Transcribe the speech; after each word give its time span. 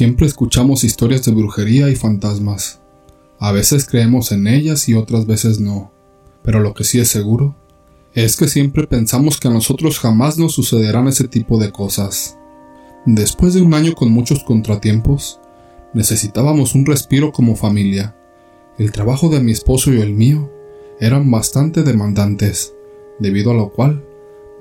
Siempre 0.00 0.26
escuchamos 0.26 0.82
historias 0.82 1.26
de 1.26 1.32
brujería 1.32 1.90
y 1.90 1.94
fantasmas. 1.94 2.80
A 3.38 3.52
veces 3.52 3.86
creemos 3.86 4.32
en 4.32 4.46
ellas 4.46 4.88
y 4.88 4.94
otras 4.94 5.26
veces 5.26 5.60
no. 5.60 5.92
Pero 6.42 6.60
lo 6.60 6.72
que 6.72 6.84
sí 6.84 6.98
es 6.98 7.08
seguro 7.08 7.54
es 8.14 8.38
que 8.38 8.48
siempre 8.48 8.86
pensamos 8.86 9.38
que 9.38 9.48
a 9.48 9.50
nosotros 9.50 9.98
jamás 9.98 10.38
nos 10.38 10.54
sucederán 10.54 11.06
ese 11.06 11.28
tipo 11.28 11.58
de 11.58 11.70
cosas. 11.70 12.38
Después 13.04 13.52
de 13.52 13.60
un 13.60 13.74
año 13.74 13.92
con 13.94 14.10
muchos 14.10 14.42
contratiempos, 14.42 15.38
necesitábamos 15.92 16.74
un 16.74 16.86
respiro 16.86 17.30
como 17.30 17.54
familia. 17.54 18.16
El 18.78 18.92
trabajo 18.92 19.28
de 19.28 19.40
mi 19.40 19.52
esposo 19.52 19.92
y 19.92 20.00
el 20.00 20.14
mío 20.14 20.50
eran 20.98 21.30
bastante 21.30 21.82
demandantes, 21.82 22.72
debido 23.18 23.50
a 23.50 23.54
lo 23.54 23.68
cual 23.70 24.02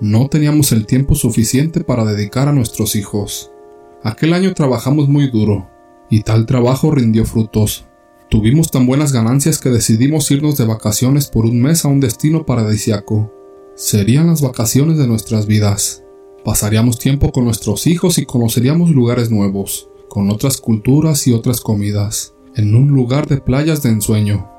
no 0.02 0.28
teníamos 0.28 0.74
el 0.74 0.86
tiempo 0.86 1.16
suficiente 1.16 1.86
para 1.86 2.04
dedicar 2.04 2.50
a 2.50 2.52
nuestros 2.52 2.98
hijos. 2.98 3.54
Aquel 4.02 4.31
año 4.34 4.54
trabajamos 4.54 5.09
muy 5.09 5.29
duro, 5.29 5.70
y 6.09 6.21
tal 6.21 6.46
trabajo 6.46 6.89
rindió 6.92 7.25
frutos. 7.25 7.86
Tuvimos 8.29 8.71
tan 8.71 8.87
buenas 8.87 9.11
ganancias 9.11 9.60
que 9.60 9.69
decidimos 9.69 10.32
irnos 10.32 10.55
de 10.55 10.64
vacaciones 10.64 11.28
por 11.28 11.46
un 11.46 11.61
mes 11.61 11.83
a 11.83 11.89
un 11.89 12.00
destino 12.00 12.46
paradisiaco. 12.46 13.33
Serían 13.75 14.27
las 14.27 14.41
vacaciones 14.41 14.97
de 14.97 15.05
nuestras 15.05 15.47
vidas. 15.47 16.04
Pasaríamos 16.46 16.97
tiempo 16.97 17.33
con 17.33 17.43
nuestros 17.43 17.88
hijos 17.88 18.19
y 18.19 18.25
conoceríamos 18.25 18.91
lugares 18.91 19.32
nuevos, 19.32 19.89
con 20.07 20.29
otras 20.29 20.61
culturas 20.61 21.27
y 21.27 21.33
otras 21.33 21.60
comidas, 21.60 22.33
en 22.55 22.75
un 22.75 22.88
lugar 22.88 23.27
de 23.27 23.41
playas 23.41 23.83
de 23.83 23.89
ensueño. 23.89 24.50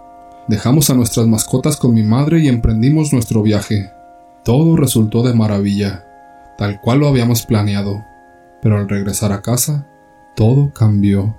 Dejamos 0.48 0.90
a 0.90 0.94
nuestras 0.94 1.26
mascotas 1.26 1.78
con 1.78 1.94
mi 1.94 2.02
madre 2.02 2.40
y 2.40 2.48
emprendimos 2.48 3.14
nuestro 3.14 3.42
viaje. 3.42 3.90
Todo 4.44 4.76
resultó 4.76 5.22
de 5.22 5.32
maravilla, 5.32 6.04
tal 6.58 6.78
cual 6.82 6.98
lo 6.98 7.08
habíamos 7.08 7.46
planeado 7.46 8.09
pero 8.62 8.78
al 8.78 8.88
regresar 8.88 9.32
a 9.32 9.42
casa, 9.42 9.86
todo 10.36 10.72
cambió. 10.72 11.36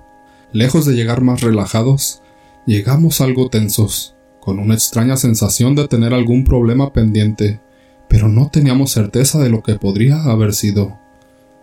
Lejos 0.52 0.84
de 0.86 0.94
llegar 0.94 1.22
más 1.22 1.40
relajados, 1.40 2.22
llegamos 2.66 3.20
algo 3.20 3.48
tensos, 3.48 4.16
con 4.40 4.58
una 4.58 4.74
extraña 4.74 5.16
sensación 5.16 5.74
de 5.74 5.88
tener 5.88 6.14
algún 6.14 6.44
problema 6.44 6.92
pendiente, 6.92 7.60
pero 8.08 8.28
no 8.28 8.50
teníamos 8.50 8.92
certeza 8.92 9.38
de 9.38 9.48
lo 9.48 9.62
que 9.62 9.76
podría 9.76 10.22
haber 10.24 10.54
sido. 10.54 10.98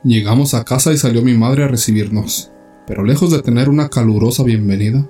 Llegamos 0.03 0.53
a 0.53 0.64
casa 0.64 0.94
y 0.94 0.97
salió 0.97 1.22
mi 1.22 1.34
madre 1.34 1.64
a 1.64 1.67
recibirnos, 1.67 2.52
pero 2.88 3.03
lejos 3.03 3.31
de 3.31 3.41
tener 3.41 3.69
una 3.69 3.89
calurosa 3.89 4.44
bienvenida, 4.44 5.06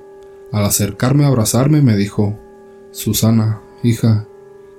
al 0.51 0.65
acercarme 0.65 1.23
a 1.23 1.27
abrazarme 1.27 1.81
me 1.81 1.95
dijo, 1.95 2.37
Susana, 2.91 3.61
hija, 3.83 4.25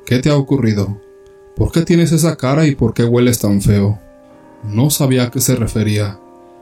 ¿qué 0.05 0.19
te 0.19 0.30
ha 0.30 0.36
ocurrido? 0.36 1.00
¿Por 1.56 1.70
qué 1.70 1.83
tienes 1.83 2.11
esa 2.12 2.36
cara 2.36 2.67
y 2.67 2.75
por 2.75 2.92
qué 2.92 3.05
hueles 3.05 3.39
tan 3.39 3.62
feo? 3.62 3.98
No 4.62 4.91
sabía 4.91 5.25
a 5.25 5.30
qué 5.30 5.41
se 5.41 5.56
refería. 5.56 6.19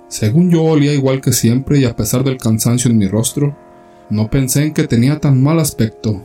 Según 0.09 0.51
yo 0.51 0.63
olía 0.63 0.95
igual 0.95 1.21
que 1.21 1.33
siempre 1.33 1.79
y 1.79 1.85
a 1.85 1.97
pesar 1.97 2.25
del 2.25 2.39
cansancio 2.39 2.91
en 2.91 2.99
mi 2.99 3.09
rostro, 3.09 3.57
no 4.11 4.31
pensé 4.31 4.65
en 4.65 4.75
que 4.75 4.87
tenía 4.87 5.21
tan 5.21 5.43
mal 5.43 5.59
aspecto. 5.59 6.25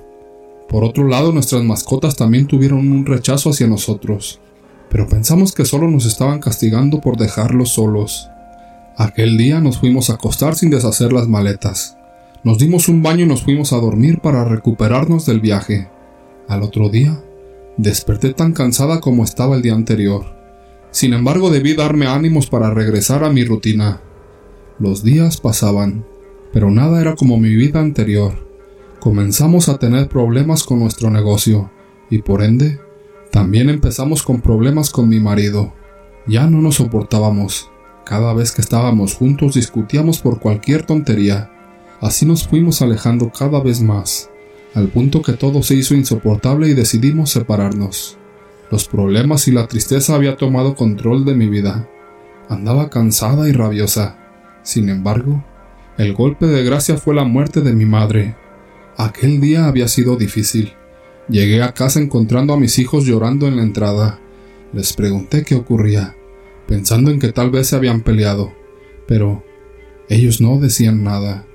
Por 0.70 0.84
otro 0.84 1.08
lado, 1.08 1.32
nuestras 1.32 1.64
mascotas 1.64 2.16
también 2.16 2.48
tuvieron 2.48 2.92
un 2.92 3.06
rechazo 3.06 3.50
hacia 3.50 3.68
nosotros, 3.68 4.40
pero 4.90 5.08
pensamos 5.08 5.54
que 5.54 5.66
solo 5.66 5.90
nos 5.90 6.06
estaban 6.06 6.40
castigando 6.40 7.02
por 7.02 7.18
dejarlos 7.18 7.70
solos. 7.70 8.30
Aquel 8.96 9.38
día 9.38 9.60
nos 9.60 9.80
fuimos 9.80 10.10
a 10.10 10.14
acostar 10.14 10.56
sin 10.56 10.70
deshacer 10.70 11.12
las 11.12 11.28
maletas. 11.28 11.98
Nos 12.44 12.60
dimos 12.60 12.88
un 12.88 13.02
baño 13.02 13.26
y 13.26 13.28
nos 13.28 13.44
fuimos 13.44 13.74
a 13.74 13.78
dormir 13.78 14.20
para 14.20 14.46
recuperarnos 14.46 15.26
del 15.26 15.40
viaje. 15.40 15.90
Al 16.48 16.62
otro 16.62 16.90
día, 16.90 17.20
desperté 17.78 18.34
tan 18.34 18.54
cansada 18.54 19.00
como 19.00 19.24
estaba 19.24 19.56
el 19.56 19.62
día 19.62 19.74
anterior. 19.74 20.43
Sin 20.94 21.14
embargo, 21.14 21.50
debí 21.50 21.74
darme 21.74 22.06
ánimos 22.06 22.46
para 22.46 22.72
regresar 22.72 23.24
a 23.24 23.32
mi 23.32 23.44
rutina. 23.44 24.00
Los 24.78 25.04
días 25.04 25.42
pasaban, 25.42 26.06
pero 26.54 26.70
nada 26.70 27.02
era 27.02 27.16
como 27.16 27.40
mi 27.40 27.56
vida 27.56 27.80
anterior. 27.80 28.48
Comenzamos 29.00 29.70
a 29.70 29.80
tener 29.80 30.08
problemas 30.08 30.64
con 30.64 30.80
nuestro 30.80 31.10
negocio, 31.10 31.72
y 32.12 32.20
por 32.20 32.44
ende, 32.44 32.80
también 33.32 33.72
empezamos 33.72 34.22
con 34.22 34.40
problemas 34.40 34.92
con 34.92 35.10
mi 35.10 35.20
marido. 35.20 35.74
Ya 36.28 36.46
no 36.46 36.62
nos 36.62 36.76
soportábamos. 36.76 37.72
Cada 38.06 38.32
vez 38.36 38.52
que 38.52 38.62
estábamos 38.62 39.16
juntos 39.16 39.56
discutíamos 39.56 40.20
por 40.20 40.40
cualquier 40.40 40.86
tontería. 40.86 41.52
Así 42.02 42.28
nos 42.28 42.48
fuimos 42.48 42.84
alejando 42.84 43.32
cada 43.32 43.60
vez 43.62 43.82
más, 43.82 44.30
al 44.76 44.90
punto 44.90 45.24
que 45.24 45.34
todo 45.34 45.64
se 45.64 45.74
hizo 45.74 45.96
insoportable 45.96 46.68
y 46.68 46.76
decidimos 46.76 47.32
separarnos. 47.32 48.20
Los 48.74 48.88
problemas 48.88 49.48
y 49.48 49.52
la 49.52 49.68
tristeza 49.68 50.16
había 50.16 50.36
tomado 50.36 50.74
control 50.74 51.26
de 51.26 51.36
mi 51.36 51.48
vida. 51.48 51.88
Andaba 52.50 52.90
cansada 52.90 53.48
y 53.48 53.52
rabiosa. 53.52 54.18
Sin 54.64 54.90
embargo, 54.90 55.46
el 56.00 56.16
golpe 56.16 56.48
de 56.48 56.64
gracia 56.64 56.98
fue 56.98 57.14
la 57.14 57.24
muerte 57.24 57.62
de 57.62 57.74
mi 57.74 57.86
madre. 57.86 58.36
Aquel 58.98 59.40
día 59.40 59.68
había 59.68 59.88
sido 59.88 60.16
difícil. 60.16 60.74
Llegué 61.30 61.62
a 61.62 61.76
casa 61.76 62.00
encontrando 62.00 62.52
a 62.52 62.58
mis 62.58 62.80
hijos 62.80 63.06
llorando 63.06 63.48
en 63.48 63.58
la 63.58 63.62
entrada. 63.62 64.20
Les 64.74 64.94
pregunté 64.94 65.44
qué 65.44 65.54
ocurría, 65.54 66.16
pensando 66.66 67.12
en 67.12 67.20
que 67.20 67.32
tal 67.32 67.52
vez 67.52 67.68
se 67.68 67.76
habían 67.76 68.02
peleado, 68.02 68.54
pero 69.08 69.44
ellos 70.10 70.42
no 70.42 70.58
decían 70.58 71.04
nada. 71.04 71.46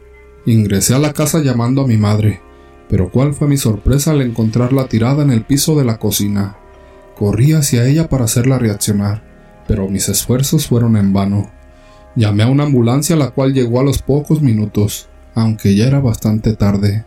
Ingresé 0.47 0.95
a 0.95 1.01
la 1.01 1.13
casa 1.13 1.41
llamando 1.41 1.83
a 1.83 1.89
mi 1.89 1.97
madre, 1.97 2.41
pero 2.89 3.11
cuál 3.11 3.35
fue 3.35 3.49
mi 3.49 3.57
sorpresa 3.57 4.13
al 4.13 4.23
encontrarla 4.23 4.87
tirada 4.87 5.25
en 5.25 5.33
el 5.33 5.43
piso 5.43 5.77
de 5.77 5.85
la 5.85 5.99
cocina. 5.99 6.59
Corrí 7.19 7.53
hacia 7.53 7.87
ella 7.87 8.09
para 8.09 8.25
hacerla 8.25 8.59
reaccionar, 8.59 9.23
pero 9.67 9.89
mis 9.89 10.09
esfuerzos 10.09 10.67
fueron 10.69 10.97
en 10.97 11.13
vano. 11.13 11.51
Llamé 12.15 12.45
a 12.45 12.49
una 12.49 12.65
ambulancia 12.65 13.17
la 13.17 13.31
cual 13.31 13.55
llegó 13.55 13.81
a 13.81 13.85
los 13.85 14.03
pocos 14.03 14.41
minutos, 14.41 15.09
aunque 15.35 15.75
ya 15.75 15.87
era 15.87 16.01
bastante 16.01 16.55
tarde. 16.55 17.05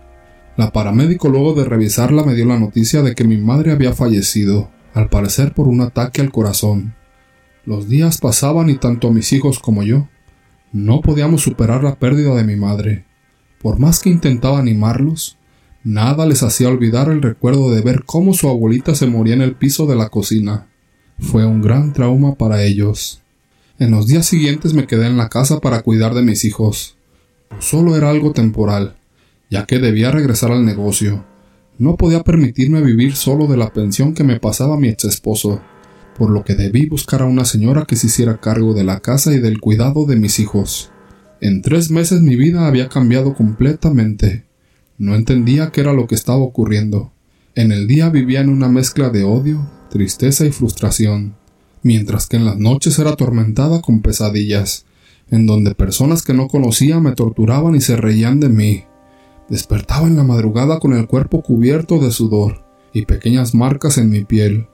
La 0.58 0.72
paramédico 0.72 1.30
luego 1.30 1.54
de 1.54 1.64
revisarla 1.64 2.24
me 2.24 2.36
dio 2.36 2.46
la 2.46 2.60
noticia 2.60 3.02
de 3.02 3.16
que 3.16 3.24
mi 3.24 3.38
madre 3.38 3.72
había 3.72 3.94
fallecido, 3.94 4.70
al 4.94 5.10
parecer 5.10 5.54
por 5.54 5.68
un 5.68 5.82
ataque 5.82 6.22
al 6.22 6.32
corazón. 6.32 6.94
Los 7.66 7.88
días 7.88 8.18
pasaban 8.18 8.70
y 8.70 8.76
tanto 8.76 9.12
mis 9.12 9.32
hijos 9.32 9.60
como 9.60 9.84
yo 9.84 10.08
no 10.74 11.02
podíamos 11.02 11.42
superar 11.42 11.84
la 11.84 11.96
pérdida 11.96 12.34
de 12.34 12.46
mi 12.46 12.56
madre. 12.56 13.04
Por 13.62 13.78
más 13.78 14.00
que 14.00 14.10
intentaba 14.10 14.58
animarlos, 14.58 15.38
Nada 15.84 16.28
les 16.28 16.44
hacía 16.44 16.70
olvidar 16.70 17.10
el 17.10 17.24
recuerdo 17.24 17.74
de 17.74 17.82
ver 17.82 18.04
cómo 18.06 18.36
su 18.36 18.48
abuelita 18.48 18.94
se 18.94 19.08
moría 19.08 19.34
en 19.34 19.42
el 19.42 19.56
piso 19.56 19.88
de 19.88 19.96
la 19.96 20.10
cocina. 20.10 20.68
Fue 21.20 21.44
un 21.44 21.62
gran 21.62 21.92
trauma 21.94 22.36
para 22.36 22.64
ellos. 22.64 23.22
En 23.80 23.90
los 23.90 24.06
días 24.06 24.28
siguientes 24.28 24.76
me 24.76 24.86
quedé 24.86 25.08
en 25.08 25.18
la 25.18 25.28
casa 25.28 25.60
para 25.60 25.82
cuidar 25.82 26.14
de 26.14 26.22
mis 26.22 26.46
hijos. 26.46 26.98
Solo 27.58 27.96
era 27.96 28.12
algo 28.12 28.32
temporal, 28.32 28.98
ya 29.50 29.66
que 29.66 29.80
debía 29.80 30.12
regresar 30.12 30.52
al 30.52 30.66
negocio. 30.66 31.26
No 31.80 31.96
podía 31.96 32.22
permitirme 32.22 32.82
vivir 32.82 33.16
solo 33.16 33.48
de 33.48 33.58
la 33.58 33.74
pensión 33.74 34.14
que 34.14 34.24
me 34.24 34.40
pasaba 34.40 34.78
mi 34.78 34.90
ex 34.90 35.06
esposo, 35.06 35.62
por 36.16 36.30
lo 36.30 36.44
que 36.44 36.54
debí 36.54 36.86
buscar 36.86 37.24
a 37.24 37.26
una 37.26 37.44
señora 37.44 37.86
que 37.86 37.96
se 37.96 38.06
hiciera 38.06 38.40
cargo 38.40 38.76
de 38.76 38.84
la 38.84 39.00
casa 39.00 39.34
y 39.34 39.40
del 39.40 39.60
cuidado 39.60 40.06
de 40.06 40.16
mis 40.16 40.40
hijos. 40.40 40.92
En 41.40 41.64
tres 41.64 41.90
meses 41.90 42.22
mi 42.22 42.36
vida 42.36 42.68
había 42.68 42.88
cambiado 42.88 43.34
completamente. 43.34 44.51
No 45.02 45.16
entendía 45.16 45.72
qué 45.72 45.82
era 45.82 45.94
lo 45.94 46.06
que 46.06 46.14
estaba 46.14 46.38
ocurriendo. 46.38 47.12
En 47.56 47.72
el 47.72 47.88
día 47.88 48.10
vivía 48.10 48.40
en 48.40 48.50
una 48.50 48.68
mezcla 48.68 49.10
de 49.10 49.24
odio, 49.24 49.68
tristeza 49.90 50.46
y 50.46 50.52
frustración, 50.52 51.34
mientras 51.82 52.28
que 52.28 52.38
en 52.38 52.46
las 52.46 52.60
noches 52.60 53.00
era 53.00 53.10
atormentada 53.10 53.82
con 53.82 54.04
pesadillas, 54.04 54.86
en 55.32 55.48
donde 55.48 55.74
personas 55.74 56.22
que 56.22 56.36
no 56.36 56.48
conocía 56.48 57.00
me 57.00 57.14
torturaban 57.14 57.74
y 57.74 57.82
se 57.82 57.96
reían 57.96 58.40
de 58.40 58.50
mí. 58.50 58.84
Despertaba 59.50 60.06
en 60.06 60.18
la 60.18 60.24
madrugada 60.24 60.78
con 60.78 60.94
el 60.94 61.08
cuerpo 61.08 61.42
cubierto 61.42 61.98
de 61.98 62.12
sudor 62.12 62.64
y 62.94 63.08
pequeñas 63.08 63.56
marcas 63.56 63.98
en 63.98 64.12
mi 64.12 64.24
piel, 64.24 64.68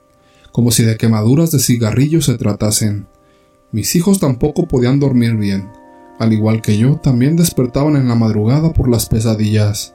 como 0.52 0.72
si 0.72 0.84
de 0.84 0.98
quemaduras 0.98 1.52
de 1.52 1.60
cigarrillo 1.60 2.20
se 2.22 2.38
tratasen. 2.38 3.08
Mis 3.72 3.96
hijos 3.96 4.20
tampoco 4.20 4.68
podían 4.68 5.00
dormir 5.00 5.38
bien, 5.38 5.70
al 6.20 6.34
igual 6.34 6.62
que 6.62 6.78
yo 6.78 6.98
también 6.98 7.38
despertaban 7.38 7.96
en 7.96 8.10
la 8.10 8.16
madrugada 8.16 8.74
por 8.74 8.90
las 8.90 9.06
pesadillas 9.06 9.94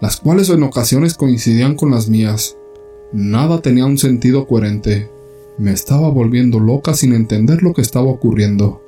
las 0.00 0.16
cuales 0.16 0.50
en 0.50 0.62
ocasiones 0.62 1.14
coincidían 1.14 1.76
con 1.76 1.90
las 1.90 2.08
mías. 2.08 2.56
Nada 3.12 3.62
tenía 3.62 3.86
un 3.86 3.98
sentido 3.98 4.46
coherente. 4.46 5.10
Me 5.56 5.72
estaba 5.72 6.10
volviendo 6.10 6.58
loca 6.58 6.94
sin 6.94 7.12
entender 7.12 7.62
lo 7.62 7.72
que 7.72 7.82
estaba 7.82 8.06
ocurriendo. 8.06 8.82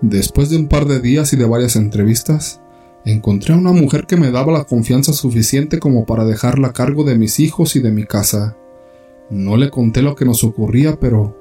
Después 0.00 0.50
de 0.50 0.56
un 0.56 0.68
par 0.68 0.86
de 0.86 1.00
días 1.00 1.32
y 1.32 1.36
de 1.36 1.44
varias 1.44 1.76
entrevistas, 1.76 2.60
encontré 3.04 3.52
a 3.52 3.56
una 3.56 3.72
mujer 3.72 4.06
que 4.06 4.16
me 4.16 4.30
daba 4.30 4.52
la 4.52 4.64
confianza 4.64 5.12
suficiente 5.12 5.78
como 5.78 6.06
para 6.06 6.24
dejarla 6.24 6.68
a 6.68 6.72
cargo 6.72 7.04
de 7.04 7.16
mis 7.16 7.40
hijos 7.40 7.74
y 7.74 7.80
de 7.80 7.90
mi 7.90 8.04
casa. 8.04 8.56
No 9.30 9.56
le 9.56 9.70
conté 9.70 10.02
lo 10.02 10.14
que 10.14 10.24
nos 10.24 10.44
ocurría, 10.44 11.00
pero 11.00 11.36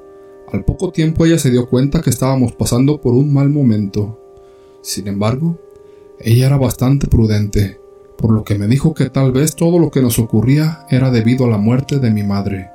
al 0.52 0.66
poco 0.66 0.92
tiempo 0.92 1.26
ella 1.26 1.38
se 1.38 1.52
dio 1.52 1.70
cuenta 1.70 2.02
que 2.02 2.10
estábamos 2.10 2.54
pasando 2.54 3.00
por 3.00 3.14
un 3.14 3.32
mal 3.32 3.50
momento. 3.50 4.20
Sin 4.82 5.08
embargo, 5.08 5.60
ella 6.20 6.48
era 6.48 6.58
bastante 6.58 7.08
prudente 7.08 7.83
por 8.24 8.32
lo 8.32 8.46
que 8.46 8.58
me 8.58 8.68
dijo 8.68 8.94
que 8.94 9.10
tal 9.10 9.34
vez 9.34 9.54
todo 9.54 9.80
lo 9.80 9.92
que 9.92 10.02
nos 10.02 10.18
ocurría 10.18 10.86
era 10.90 11.12
debido 11.12 11.44
a 11.44 11.50
la 11.50 11.58
muerte 11.58 12.00
de 12.00 12.10
mi 12.10 12.24
madre, 12.24 12.72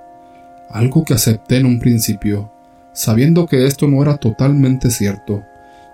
algo 0.69 1.07
que 1.07 1.15
acepté 1.15 1.57
en 1.57 1.65
un 1.65 1.79
principio, 1.79 2.53
sabiendo 2.93 3.47
que 3.47 3.65
esto 3.67 3.89
no 3.89 4.03
era 4.03 4.19
totalmente 4.19 4.91
cierto, 4.91 5.45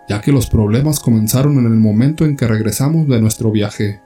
ya 0.09 0.21
que 0.21 0.33
los 0.33 0.49
problemas 0.49 0.99
comenzaron 0.99 1.57
en 1.59 1.67
el 1.67 1.79
momento 1.79 2.25
en 2.25 2.37
que 2.37 2.49
regresamos 2.49 3.07
de 3.07 3.21
nuestro 3.21 3.53
viaje. 3.53 4.01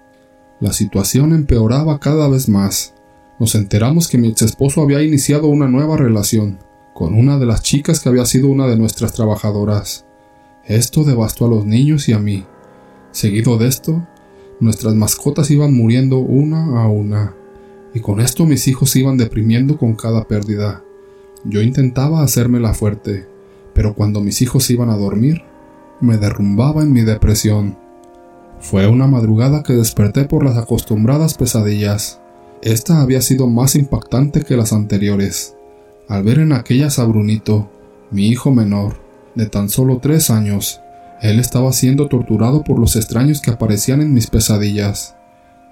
La 0.61 0.75
situación 0.75 1.33
empeoraba 1.33 1.99
cada 1.99 2.29
vez 2.29 2.51
más. 2.51 2.93
Nos 3.41 3.55
enteramos 3.55 4.09
que 4.09 4.19
mi 4.19 4.29
ex 4.29 4.43
esposo 4.43 4.83
había 4.83 5.03
iniciado 5.03 5.47
una 5.47 5.67
nueva 5.67 5.97
relación 5.97 6.59
con 6.93 7.15
una 7.15 7.39
de 7.39 7.47
las 7.47 7.63
chicas 7.63 8.01
que 8.01 8.11
había 8.11 8.27
sido 8.27 8.49
una 8.49 8.67
de 8.67 8.77
nuestras 8.77 9.15
trabajadoras. 9.15 10.05
Esto 10.67 11.05
devastó 11.05 11.47
a 11.47 11.49
los 11.49 11.65
niños 11.65 12.07
y 12.11 12.13
a 12.13 12.19
mí. 12.19 12.45
Seguido 13.13 13.57
de 13.57 13.69
esto, 13.69 14.07
nuestras 14.61 14.95
mascotas 14.95 15.51
iban 15.51 15.75
muriendo 15.75 16.19
una 16.19 16.83
a 16.83 16.89
una, 16.89 17.35
y 17.95 18.01
con 18.01 18.21
esto 18.21 18.45
mis 18.45 18.69
hijos 18.69 18.95
iban 18.97 19.17
deprimiendo 19.17 19.79
con 19.79 19.95
cada 19.95 20.25
pérdida. 20.25 20.85
Yo 21.45 21.63
intentaba 21.63 22.23
hacérmela 22.23 22.75
fuerte, 22.75 23.27
pero 23.75 23.95
cuando 23.95 24.21
mis 24.21 24.43
hijos 24.43 24.71
iban 24.71 24.91
a 24.91 24.97
dormir, 24.97 25.43
me 26.01 26.17
derrumbaba 26.17 26.83
en 26.83 26.93
mi 26.93 27.03
depresión. 27.03 27.77
Fue 28.61 28.87
una 28.89 29.07
madrugada 29.07 29.63
que 29.63 29.75
desperté 29.75 30.25
por 30.25 30.45
las 30.45 30.57
acostumbradas 30.57 31.35
pesadillas. 31.35 32.21
Esta 32.61 33.01
había 33.01 33.21
sido 33.21 33.47
más 33.47 33.77
impactante 33.77 34.43
que 34.43 34.57
las 34.57 34.73
anteriores. 34.73 35.55
Al 36.09 36.25
ver 36.25 36.41
en 36.41 36.53
aquellas 36.53 36.99
a 36.99 37.05
Brunito, 37.05 37.71
mi 38.11 38.29
hijo 38.29 38.51
menor, 38.51 38.97
de 39.35 39.47
tan 39.47 39.69
solo 39.69 39.99
tres 39.99 40.31
años, 40.31 40.81
él 41.21 41.41
estaba 41.41 41.73
siendo 41.73 42.09
torturado 42.09 42.63
por 42.63 42.79
los 42.79 42.95
extraños 42.95 43.41
que 43.41 43.51
aparecían 43.51 44.01
en 44.01 44.13
mis 44.13 44.29
pesadillas. 44.29 45.17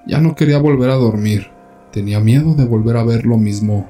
Ya 0.06 0.20
no 0.20 0.34
quería 0.34 0.58
volver 0.58 0.90
a 0.90 0.96
dormir, 0.96 1.48
tenía 1.92 2.20
miedo 2.20 2.54
de 2.54 2.64
volver 2.64 2.96
a 2.96 3.04
ver 3.04 3.26
lo 3.26 3.36
mismo, 3.36 3.88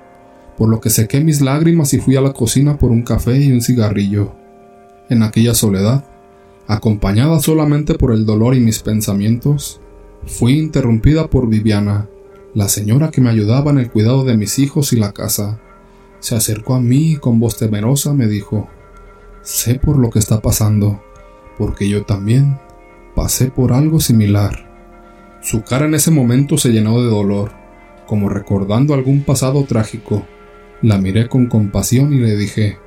por 0.56 0.68
lo 0.68 0.80
que 0.80 0.90
sequé 0.90 1.20
mis 1.20 1.40
lágrimas 1.40 1.94
y 1.94 1.98
fui 1.98 2.16
a 2.16 2.20
la 2.20 2.32
cocina 2.32 2.78
por 2.78 2.90
un 2.90 3.02
café 3.02 3.38
y 3.38 3.52
un 3.52 3.62
cigarrillo. 3.62 4.34
En 5.08 5.22
aquella 5.22 5.54
soledad, 5.54 6.04
acompañada 6.66 7.40
solamente 7.40 7.94
por 7.94 8.12
el 8.12 8.26
dolor 8.26 8.54
y 8.54 8.60
mis 8.60 8.80
pensamientos, 8.80 9.80
fui 10.26 10.58
interrumpida 10.58 11.28
por 11.28 11.48
Viviana, 11.48 12.08
la 12.54 12.68
señora 12.68 13.10
que 13.10 13.20
me 13.20 13.30
ayudaba 13.30 13.70
en 13.70 13.78
el 13.78 13.90
cuidado 13.90 14.24
de 14.24 14.36
mis 14.36 14.58
hijos 14.58 14.92
y 14.92 14.96
la 14.96 15.12
casa. 15.12 15.60
Se 16.20 16.34
acercó 16.34 16.74
a 16.74 16.80
mí 16.80 17.12
y 17.12 17.16
con 17.16 17.38
voz 17.38 17.56
temerosa 17.56 18.12
me 18.14 18.26
dijo, 18.26 18.68
Sé 19.42 19.76
por 19.76 19.96
lo 19.98 20.10
que 20.10 20.18
está 20.18 20.40
pasando, 20.40 21.00
porque 21.58 21.88
yo 21.88 22.04
también 22.04 22.58
pasé 23.14 23.50
por 23.50 23.72
algo 23.72 24.00
similar. 24.00 24.66
Su 25.40 25.62
cara 25.62 25.86
en 25.86 25.94
ese 25.94 26.10
momento 26.10 26.58
se 26.58 26.70
llenó 26.70 27.00
de 27.00 27.08
dolor, 27.08 27.52
como 28.06 28.28
recordando 28.28 28.94
algún 28.94 29.22
pasado 29.22 29.64
trágico. 29.64 30.26
La 30.82 30.98
miré 30.98 31.28
con 31.28 31.46
compasión 31.46 32.12
y 32.12 32.18
le 32.18 32.36
dije, 32.36 32.78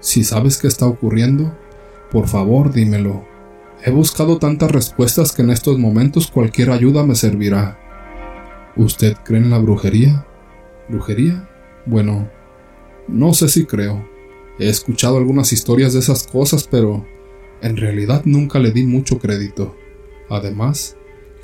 si 0.00 0.24
sabes 0.24 0.58
qué 0.58 0.68
está 0.68 0.86
ocurriendo, 0.86 1.56
por 2.10 2.28
favor 2.28 2.72
dímelo. 2.72 3.24
He 3.84 3.90
buscado 3.90 4.38
tantas 4.38 4.70
respuestas 4.70 5.32
que 5.32 5.42
en 5.42 5.50
estos 5.50 5.78
momentos 5.78 6.28
cualquier 6.28 6.70
ayuda 6.70 7.04
me 7.04 7.14
servirá. 7.14 7.78
¿Usted 8.76 9.16
cree 9.24 9.40
en 9.40 9.50
la 9.50 9.58
brujería? 9.58 10.26
¿Brujería? 10.88 11.48
Bueno, 11.86 12.28
no 13.06 13.34
sé 13.34 13.48
si 13.48 13.66
creo. 13.66 14.08
He 14.58 14.68
escuchado 14.68 15.16
algunas 15.16 15.52
historias 15.52 15.92
de 15.92 16.00
esas 16.00 16.26
cosas, 16.26 16.66
pero 16.68 17.06
en 17.62 17.76
realidad 17.76 18.22
nunca 18.24 18.58
le 18.58 18.70
di 18.70 18.84
mucho 18.84 19.18
crédito. 19.18 19.76
Además, 20.30 20.96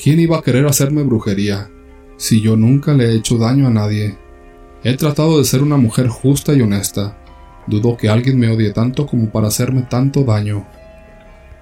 ¿quién 0.02 0.20
iba 0.20 0.38
a 0.38 0.42
querer 0.42 0.66
hacerme 0.66 1.02
brujería 1.02 1.70
si 2.16 2.40
yo 2.40 2.56
nunca 2.56 2.94
le 2.94 3.06
he 3.06 3.14
hecho 3.14 3.38
daño 3.38 3.66
a 3.66 3.70
nadie? 3.70 4.16
He 4.82 4.96
tratado 4.96 5.38
de 5.38 5.44
ser 5.44 5.62
una 5.62 5.76
mujer 5.76 6.08
justa 6.08 6.52
y 6.52 6.60
honesta, 6.60 7.16
Dudo 7.66 7.96
que 7.96 8.08
alguien 8.08 8.38
me 8.38 8.48
odie 8.48 8.72
tanto 8.72 9.06
como 9.06 9.30
para 9.30 9.48
hacerme 9.48 9.82
tanto 9.82 10.24
daño. 10.24 10.66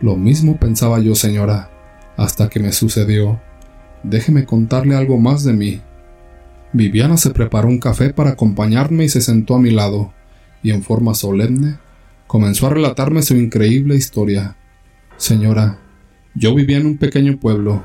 Lo 0.00 0.16
mismo 0.16 0.56
pensaba 0.56 0.98
yo, 0.98 1.14
señora, 1.14 1.70
hasta 2.16 2.48
que 2.48 2.58
me 2.58 2.72
sucedió. 2.72 3.40
Déjeme 4.02 4.44
contarle 4.44 4.96
algo 4.96 5.18
más 5.18 5.44
de 5.44 5.52
mí. 5.52 5.80
Viviana 6.72 7.16
se 7.16 7.30
preparó 7.30 7.68
un 7.68 7.78
café 7.78 8.12
para 8.12 8.30
acompañarme 8.30 9.04
y 9.04 9.08
se 9.08 9.20
sentó 9.20 9.54
a 9.54 9.60
mi 9.60 9.70
lado, 9.70 10.12
y 10.62 10.72
en 10.72 10.82
forma 10.82 11.14
solemne 11.14 11.78
comenzó 12.32 12.66
a 12.66 12.70
relatarme 12.70 13.20
su 13.20 13.36
increíble 13.36 13.94
historia. 13.94 14.56
Señora, 15.18 15.80
yo 16.34 16.54
vivía 16.54 16.78
en 16.78 16.86
un 16.86 16.96
pequeño 16.96 17.38
pueblo. 17.38 17.84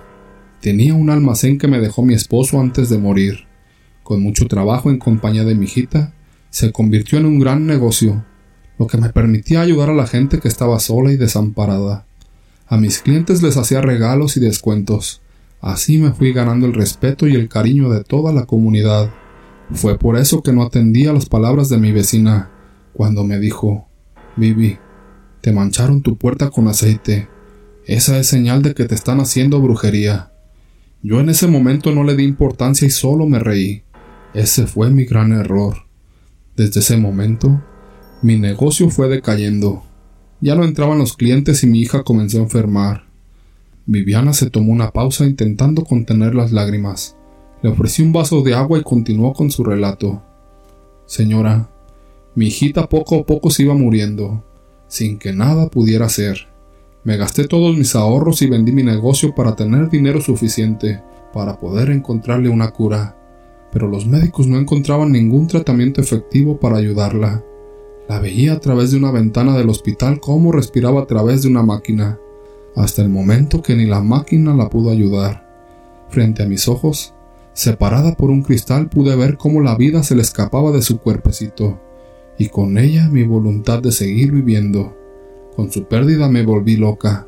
Tenía 0.62 0.94
un 0.94 1.10
almacén 1.10 1.58
que 1.58 1.68
me 1.68 1.82
dejó 1.82 2.02
mi 2.02 2.14
esposo 2.14 2.62
antes 2.62 2.88
de 2.88 2.98
morir. 2.98 3.40
Con 4.04 4.24
mucho 4.24 4.48
trabajo 4.48 4.90
en 4.90 5.00
compañía 5.00 5.44
de 5.44 5.54
mi 5.54 5.66
hijita, 5.66 6.14
se 6.50 6.72
convirtió 6.72 7.20
en 7.20 7.26
un 7.26 7.40
gran 7.40 7.68
negocio, 7.68 8.24
lo 8.80 8.88
que 8.88 8.98
me 8.98 9.10
permitía 9.10 9.60
ayudar 9.60 9.90
a 9.90 9.94
la 9.94 10.08
gente 10.08 10.40
que 10.40 10.48
estaba 10.48 10.80
sola 10.80 11.12
y 11.12 11.18
desamparada. 11.18 12.06
A 12.68 12.78
mis 12.78 13.00
clientes 13.00 13.44
les 13.44 13.58
hacía 13.58 13.82
regalos 13.82 14.38
y 14.38 14.40
descuentos. 14.40 15.22
Así 15.60 15.98
me 15.98 16.14
fui 16.14 16.32
ganando 16.32 16.68
el 16.68 16.74
respeto 16.74 17.28
y 17.28 17.36
el 17.36 17.50
cariño 17.50 17.90
de 17.90 18.06
toda 18.06 18.32
la 18.32 18.46
comunidad. 18.46 19.12
Fue 19.74 20.00
por 20.00 20.18
eso 20.18 20.42
que 20.42 20.54
no 20.54 20.64
atendía 20.64 21.12
las 21.12 21.26
palabras 21.26 21.68
de 21.68 21.80
mi 21.80 21.92
vecina, 21.92 22.50
cuando 22.94 23.26
me 23.26 23.40
dijo 23.40 23.87
Vivi, 24.38 24.78
te 25.42 25.52
mancharon 25.52 26.02
tu 26.02 26.18
puerta 26.18 26.50
con 26.50 26.68
aceite. 26.68 27.28
Esa 27.86 28.20
es 28.20 28.28
señal 28.28 28.62
de 28.62 28.74
que 28.74 28.86
te 28.86 28.96
están 28.96 29.20
haciendo 29.20 29.60
brujería. 29.60 30.32
Yo 31.02 31.20
en 31.20 31.30
ese 31.30 31.48
momento 31.48 31.92
no 31.92 32.04
le 32.04 32.16
di 32.16 32.24
importancia 32.24 32.88
y 32.88 32.92
solo 32.92 33.26
me 33.26 33.40
reí. 33.40 33.84
Ese 34.34 34.68
fue 34.68 34.92
mi 34.92 35.06
gran 35.06 35.32
error. 35.32 35.88
Desde 36.56 36.82
ese 36.82 36.98
momento, 36.98 37.64
mi 38.22 38.38
negocio 38.38 38.90
fue 38.90 39.08
decayendo. 39.08 39.84
Ya 40.42 40.56
no 40.56 40.64
entraban 40.64 41.00
los 41.00 41.18
clientes 41.18 41.64
y 41.64 41.68
mi 41.68 41.80
hija 41.80 42.04
comenzó 42.04 42.38
a 42.38 42.44
enfermar. 42.44 43.06
Viviana 43.86 44.34
se 44.34 44.50
tomó 44.50 44.74
una 44.74 44.92
pausa 44.92 45.26
intentando 45.26 45.84
contener 45.84 46.36
las 46.36 46.52
lágrimas. 46.52 47.16
Le 47.64 47.70
ofrecí 47.70 48.04
un 48.04 48.14
vaso 48.14 48.42
de 48.44 48.54
agua 48.54 48.78
y 48.78 48.84
continuó 48.84 49.34
con 49.34 49.50
su 49.50 49.64
relato. 49.64 50.22
Señora, 51.06 51.70
mi 52.38 52.48
hijita 52.48 52.88
poco 52.88 53.20
a 53.20 53.26
poco 53.26 53.50
se 53.50 53.64
iba 53.64 53.74
muriendo, 53.74 54.46
sin 54.88 55.20
que 55.20 55.34
nada 55.34 55.68
pudiera 55.68 56.06
hacer. 56.06 56.48
Me 57.04 57.18
gasté 57.18 57.50
todos 57.50 57.78
mis 57.78 57.96
ahorros 57.96 58.42
y 58.42 58.48
vendí 58.48 58.72
mi 58.72 58.84
negocio 58.84 59.36
para 59.36 59.58
tener 59.58 59.90
dinero 59.90 60.22
suficiente 60.22 61.02
para 61.34 61.60
poder 61.60 61.90
encontrarle 61.90 62.48
una 62.48 62.72
cura 62.72 63.18
pero 63.72 63.88
los 63.88 64.06
médicos 64.06 64.48
no 64.48 64.58
encontraban 64.58 65.12
ningún 65.12 65.48
tratamiento 65.48 66.02
efectivo 66.02 66.60
para 66.60 66.78
ayudarla. 66.78 67.44
La 68.08 68.20
veía 68.20 68.54
a 68.54 68.60
través 68.60 68.92
de 68.92 68.98
una 68.98 69.12
ventana 69.12 69.58
del 69.58 69.70
hospital 69.70 70.20
cómo 70.20 70.52
respiraba 70.52 71.02
a 71.02 71.06
través 71.06 71.44
de 71.44 71.50
una 71.50 71.64
máquina, 71.64 72.20
hasta 72.76 73.02
el 73.02 73.10
momento 73.10 73.62
que 73.62 73.76
ni 73.76 73.86
la 73.86 74.02
máquina 74.02 74.56
la 74.56 74.70
pudo 74.70 74.92
ayudar. 74.92 75.46
Frente 76.10 76.44
a 76.44 76.48
mis 76.48 76.68
ojos, 76.68 77.14
separada 77.54 78.16
por 78.16 78.30
un 78.30 78.44
cristal, 78.44 78.90
pude 78.90 79.16
ver 79.16 79.38
cómo 79.38 79.62
la 79.62 79.76
vida 79.76 80.04
se 80.04 80.16
le 80.16 80.22
escapaba 80.22 80.72
de 80.72 80.82
su 80.82 81.00
cuerpecito, 81.00 81.80
y 82.38 82.50
con 82.50 82.78
ella 82.78 83.10
mi 83.10 83.24
voluntad 83.24 83.82
de 83.82 83.92
seguir 83.92 84.32
viviendo. 84.32 84.96
Con 85.56 85.72
su 85.72 85.86
pérdida 85.86 86.30
me 86.30 86.44
volví 86.44 86.78
loca. 86.78 87.28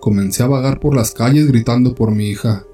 Comencé 0.00 0.42
a 0.42 0.46
vagar 0.48 0.80
por 0.80 0.94
las 0.94 1.12
calles 1.12 1.46
gritando 1.46 1.94
por 1.94 2.10
mi 2.10 2.26
hija. 2.26 2.64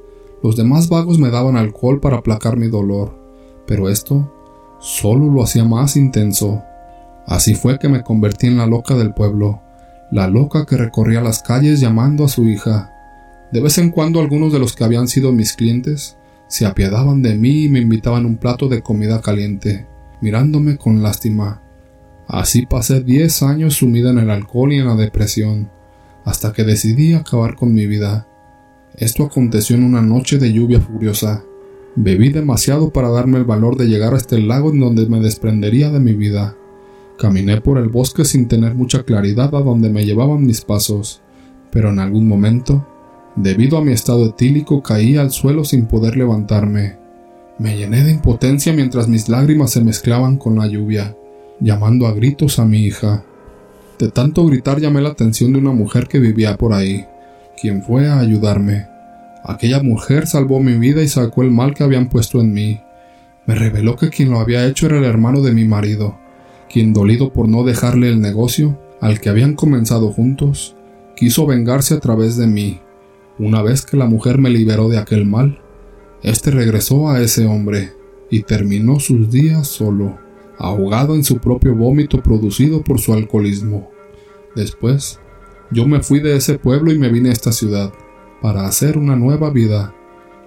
Los 0.43 0.57
demás 0.57 0.89
vagos 0.89 1.19
me 1.19 1.31
daban 1.31 1.57
alcohol 1.57 2.01
para 2.01 2.19
aplacar 2.19 2.57
mi 2.57 2.69
dolor, 2.69 3.17
pero 3.67 3.89
esto 3.89 4.33
solo 4.81 5.27
lo 5.31 5.43
hacía 5.43 5.65
más 5.65 5.97
intenso. 5.97 6.63
Así 7.27 7.55
fue 7.55 7.79
que 7.79 7.89
me 7.89 8.03
convertí 8.03 8.49
en 8.49 8.59
la 8.59 8.67
loca 8.67 8.97
del 8.97 9.15
pueblo, 9.15 9.61
la 10.11 10.29
loca 10.29 10.67
que 10.67 10.77
recorría 10.77 11.21
las 11.21 11.43
calles 11.43 11.81
llamando 11.81 12.25
a 12.25 12.29
su 12.29 12.49
hija. 12.49 12.93
De 13.53 13.61
vez 13.61 13.79
en 13.79 13.91
cuando 13.91 14.21
algunos 14.21 14.53
de 14.53 14.59
los 14.59 14.75
que 14.75 14.85
habían 14.85 15.09
sido 15.09 15.33
mis 15.33 15.55
clientes 15.55 16.17
se 16.49 16.67
apiadaban 16.67 17.23
de 17.23 17.35
mí 17.35 17.65
y 17.65 17.69
me 17.69 17.79
invitaban 17.79 18.27
un 18.27 18.37
plato 18.37 18.69
de 18.69 18.83
comida 18.83 19.21
caliente, 19.21 19.87
mirándome 20.21 20.77
con 20.77 21.03
lástima. 21.03 21.62
Así 22.27 22.67
pasé 22.67 23.03
diez 23.03 23.43
años 23.43 23.75
sumida 23.75 24.11
en 24.11 24.19
el 24.19 24.31
alcohol 24.31 24.73
y 24.73 24.79
en 24.79 24.87
la 24.87 24.95
depresión, 24.95 25.71
hasta 26.25 26.53
que 26.53 26.65
decidí 26.65 27.15
acabar 27.15 27.57
con 27.57 27.75
mi 27.75 27.87
vida. 27.87 28.27
Esto 28.97 29.25
aconteció 29.25 29.77
en 29.77 29.85
una 29.85 30.03
noche 30.03 30.39
de 30.39 30.53
lluvia 30.53 30.81
furiosa. 30.81 31.45
Bebí 31.97 32.31
demasiado 32.31 32.91
para 32.91 33.11
darme 33.11 33.39
el 33.39 33.45
valor 33.45 33.77
de 33.77 33.87
llegar 33.87 34.15
hasta 34.15 34.37
el 34.37 34.49
lago 34.49 34.71
en 34.71 34.81
donde 34.81 35.07
me 35.07 35.21
desprendería 35.21 35.91
de 35.91 36.01
mi 36.01 36.15
vida. 36.15 36.57
Caminé 37.19 37.61
por 37.61 37.79
el 37.79 37.89
bosque 37.89 38.25
sin 38.25 38.49
tener 38.49 38.75
mucha 38.75 39.03
claridad 39.03 39.55
a 39.55 39.61
donde 39.61 39.91
me 39.91 40.05
llevaban 40.05 40.47
mis 40.47 40.63
pasos, 40.63 41.23
pero 41.71 41.91
en 41.91 41.99
algún 41.99 42.27
momento, 42.29 42.87
debido 43.37 43.79
a 43.79 43.85
mi 43.85 43.93
estado 43.93 44.27
etílico, 44.27 44.83
caí 44.83 45.17
al 45.17 45.31
suelo 45.31 45.65
sin 45.65 45.87
poder 45.87 46.17
levantarme. 46.17 46.99
Me 47.59 47.77
llené 47.77 48.05
de 48.05 48.13
impotencia 48.13 48.73
mientras 48.73 49.09
mis 49.09 49.29
lágrimas 49.29 49.71
se 49.73 49.85
mezclaban 49.85 50.37
con 50.37 50.57
la 50.57 50.67
lluvia, 50.67 51.17
llamando 51.63 52.07
a 52.07 52.13
gritos 52.13 52.59
a 52.59 52.65
mi 52.65 52.85
hija. 52.85 53.25
De 53.99 54.11
tanto 54.11 54.45
gritar 54.47 54.81
llamé 54.81 55.01
la 55.01 55.11
atención 55.11 55.53
de 55.53 55.61
una 55.61 55.73
mujer 55.73 56.09
que 56.09 56.19
vivía 56.19 56.57
por 56.57 56.73
ahí 56.73 57.07
quien 57.63 57.85
fue 57.85 58.09
a 58.09 58.19
ayudarme. 58.19 58.89
Aquella 59.45 59.81
mujer 59.83 60.27
salvó 60.27 60.61
mi 60.61 60.75
vida 60.75 61.01
y 61.01 61.07
sacó 61.07 61.43
el 61.43 61.53
mal 61.53 61.75
que 61.75 61.85
habían 61.85 62.09
puesto 62.09 62.41
en 62.41 62.53
mí. 62.53 62.81
Me 63.47 63.55
reveló 63.55 63.95
que 63.95 64.09
quien 64.09 64.31
lo 64.31 64.41
había 64.41 64.67
hecho 64.67 64.87
era 64.87 64.99
el 64.99 65.05
hermano 65.05 65.43
de 65.43 65.53
mi 65.53 65.65
marido, 65.65 66.19
quien 66.69 66.93
dolido 66.93 67.33
por 67.33 67.49
no 67.49 67.63
dejarle 67.63 68.09
el 68.09 68.21
negocio 68.21 68.81
al 69.01 69.21
que 69.21 69.29
habían 69.29 69.55
comenzado 69.55 70.13
juntos, 70.13 70.75
quiso 71.15 71.47
vengarse 71.47 71.95
a 71.95 72.01
través 72.01 72.37
de 72.37 72.49
mí. 72.49 72.81
Una 73.39 73.63
vez 73.63 73.87
que 73.87 73.97
la 73.97 74.07
mujer 74.07 74.39
me 74.39 74.51
liberó 74.51 74.89
de 74.89 74.99
aquel 74.99 75.25
mal, 75.25 75.61
éste 76.25 76.51
regresó 76.51 77.11
a 77.11 77.21
ese 77.21 77.47
hombre 77.47 77.93
y 78.29 78.43
terminó 78.43 78.99
sus 78.99 79.31
días 79.31 79.69
solo, 79.69 80.19
ahogado 80.63 81.17
en 81.17 81.25
su 81.25 81.39
propio 81.39 81.75
vómito 81.75 82.23
producido 82.23 82.83
por 82.83 83.01
su 83.01 83.13
alcoholismo. 83.13 83.91
Después, 84.55 85.19
yo 85.73 85.89
me 85.89 86.03
fui 86.03 86.21
de 86.21 86.37
ese 86.37 86.57
pueblo 86.57 86.93
y 86.93 86.99
me 86.99 87.09
vine 87.09 87.31
a 87.31 87.33
esta 87.33 87.51
ciudad 87.51 87.93
para 88.41 88.67
hacer 88.67 88.97
una 88.97 89.17
nueva 89.17 89.51
vida, 89.51 89.93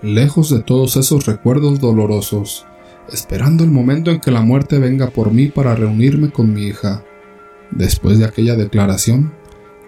lejos 0.01 0.49
de 0.49 0.61
todos 0.61 0.95
esos 0.95 1.25
recuerdos 1.25 1.81
dolorosos, 1.81 2.65
esperando 3.11 3.65
el 3.65 3.71
momento 3.71 4.09
en 4.09 4.21
que 4.21 4.31
la 4.31 4.41
muerte 4.41 4.79
venga 4.79 5.09
por 5.09 5.33
mí 5.33 5.47
para 5.47 5.75
reunirme 5.75 6.31
con 6.31 6.53
mi 6.53 6.63
hija. 6.63 7.03
Después 7.71 8.17
de 8.17 8.25
aquella 8.25 8.55
declaración, 8.55 9.33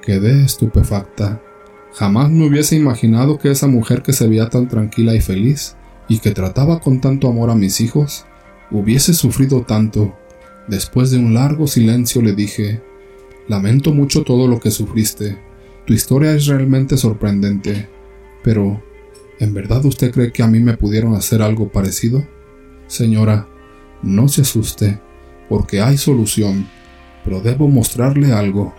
quedé 0.02 0.44
estupefacta. 0.44 1.42
Jamás 1.94 2.30
me 2.30 2.48
hubiese 2.48 2.76
imaginado 2.76 3.38
que 3.40 3.50
esa 3.50 3.68
mujer 3.68 4.02
que 4.02 4.14
se 4.14 4.28
veía 4.28 4.50
tan 4.50 4.68
tranquila 4.68 5.16
y 5.16 5.22
feliz, 5.22 5.78
y 6.10 6.20
que 6.20 6.32
trataba 6.32 6.80
con 6.80 7.00
tanto 7.00 7.30
amor 7.30 7.50
a 7.50 7.56
mis 7.56 7.82
hijos, 7.82 8.26
hubiese 8.72 9.14
sufrido 9.14 9.62
tanto. 9.64 10.16
Después 10.68 11.12
de 11.12 11.18
un 11.18 11.34
largo 11.34 11.68
silencio 11.68 12.22
le 12.22 12.34
dije, 12.34 12.82
Lamento 13.48 13.94
mucho 13.94 14.24
todo 14.24 14.48
lo 14.48 14.60
que 14.60 14.72
sufriste. 14.72 15.38
Tu 15.86 15.94
historia 15.94 16.34
es 16.34 16.48
realmente 16.48 16.98
sorprendente. 16.98 17.88
Pero, 18.44 18.84
¿en 19.40 19.54
verdad 19.54 19.86
usted 19.86 20.12
cree 20.12 20.34
que 20.34 20.44
a 20.44 20.48
mí 20.48 20.60
me 20.60 20.76
pudieron 20.76 21.16
hacer 21.16 21.42
algo 21.42 21.70
parecido? 21.70 22.28
Señora, 22.88 23.48
no 24.04 24.28
se 24.28 24.42
asuste, 24.42 25.00
porque 25.48 25.82
hay 25.82 25.98
solución, 25.98 26.68
pero 27.24 27.40
debo 27.40 27.70
mostrarle 27.70 28.34
algo. 28.34 28.76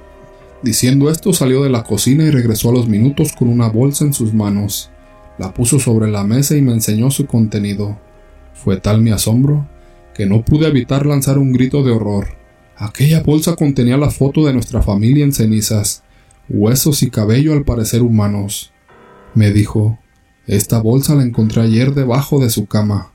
Diciendo 0.63 1.09
esto 1.09 1.33
salió 1.33 1.63
de 1.63 1.71
la 1.71 1.85
cocina 1.85 2.25
y 2.25 2.31
regresó 2.31 2.69
a 2.69 2.73
los 2.75 2.89
minutos 2.89 3.33
con 3.33 3.49
una 3.49 3.69
bolsa 3.69 4.05
en 4.05 4.13
sus 4.13 4.35
manos. 4.35 4.91
La 5.39 5.55
puso 5.55 5.79
sobre 5.79 6.11
la 6.11 6.25
mesa 6.25 6.57
y 6.57 6.63
me 6.63 6.73
enseñó 6.73 7.11
su 7.11 7.27
contenido. 7.27 7.99
Fue 8.53 8.77
tal 8.79 9.01
mi 9.01 9.13
asombro 9.13 9.67
que 10.19 10.27
no 10.27 10.45
pude 10.45 10.67
evitar 10.67 11.07
lanzar 11.07 11.39
un 11.39 11.53
grito 11.53 11.85
de 11.85 11.93
horror. 11.93 12.37
Aquella 12.77 13.23
bolsa 13.23 13.55
contenía 13.55 13.97
la 13.97 14.11
foto 14.11 14.45
de 14.45 14.53
nuestra 14.53 14.83
familia 14.83 15.23
en 15.25 15.33
cenizas, 15.33 16.03
huesos 16.49 17.05
y 17.05 17.11
cabello 17.11 17.53
al 17.53 17.65
parecer 17.65 18.03
humanos. 18.03 18.73
Me 19.37 19.53
dijo, 19.53 20.01
esta 20.49 20.83
bolsa 20.83 21.15
la 21.15 21.23
encontré 21.23 21.63
ayer 21.63 21.95
debajo 21.95 22.41
de 22.41 22.51
su 22.51 22.67
cama. 22.67 23.13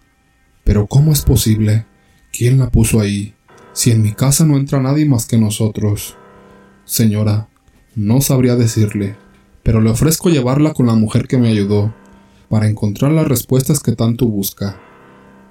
Pero 0.64 0.88
¿cómo 0.88 1.12
es 1.12 1.24
posible? 1.24 1.86
¿Quién 2.32 2.58
la 2.58 2.70
puso 2.70 3.02
ahí? 3.02 3.34
Si 3.74 3.92
en 3.92 4.02
mi 4.02 4.14
casa 4.14 4.46
no 4.46 4.56
entra 4.56 4.80
nadie 4.80 5.06
más 5.06 5.26
que 5.26 5.38
nosotros. 5.38 6.16
Señora, 6.86 7.50
no 7.98 8.22
sabría 8.22 8.56
decirle, 8.56 9.18
pero 9.62 9.82
le 9.82 9.90
ofrezco 9.90 10.30
llevarla 10.30 10.72
con 10.72 10.86
la 10.86 10.96
mujer 10.96 11.28
que 11.28 11.38
me 11.38 11.50
ayudó, 11.50 11.94
para 12.48 12.70
encontrar 12.70 13.12
las 13.12 13.28
respuestas 13.28 13.82
que 13.82 13.92
tanto 13.92 14.26
busca. 14.26 14.80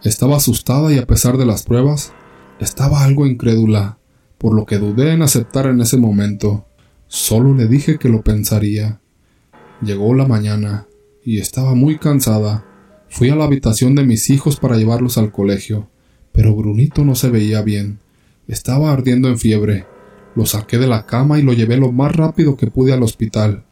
Estaba 0.04 0.36
asustada 0.36 0.92
y 0.92 0.98
a 0.98 1.06
pesar 1.06 1.36
de 1.36 1.46
las 1.46 1.62
pruebas, 1.62 2.12
estaba 2.58 3.04
algo 3.04 3.26
incrédula 3.26 3.98
por 4.36 4.54
lo 4.54 4.66
que 4.66 4.78
dudé 4.78 5.12
en 5.12 5.22
aceptar 5.22 5.66
en 5.66 5.80
ese 5.80 5.96
momento. 5.96 6.66
Solo 7.06 7.54
le 7.54 7.68
dije 7.68 7.98
que 7.98 8.08
lo 8.08 8.22
pensaría. 8.22 9.00
Llegó 9.80 10.14
la 10.14 10.26
mañana, 10.26 10.88
y 11.24 11.38
estaba 11.38 11.76
muy 11.76 11.98
cansada. 11.98 12.64
Fui 13.08 13.30
a 13.30 13.36
la 13.36 13.44
habitación 13.44 13.94
de 13.94 14.04
mis 14.04 14.30
hijos 14.30 14.56
para 14.56 14.76
llevarlos 14.76 15.18
al 15.18 15.30
colegio, 15.30 15.88
pero 16.32 16.56
Brunito 16.56 17.04
no 17.04 17.14
se 17.14 17.30
veía 17.30 17.62
bien. 17.62 18.00
Estaba 18.48 18.92
ardiendo 18.92 19.28
en 19.28 19.38
fiebre. 19.38 19.86
Lo 20.34 20.46
saqué 20.46 20.78
de 20.78 20.88
la 20.88 21.06
cama 21.06 21.38
y 21.38 21.42
lo 21.42 21.52
llevé 21.52 21.76
lo 21.76 21.92
más 21.92 22.16
rápido 22.16 22.56
que 22.56 22.66
pude 22.66 22.92
al 22.92 23.04
hospital. 23.04 23.64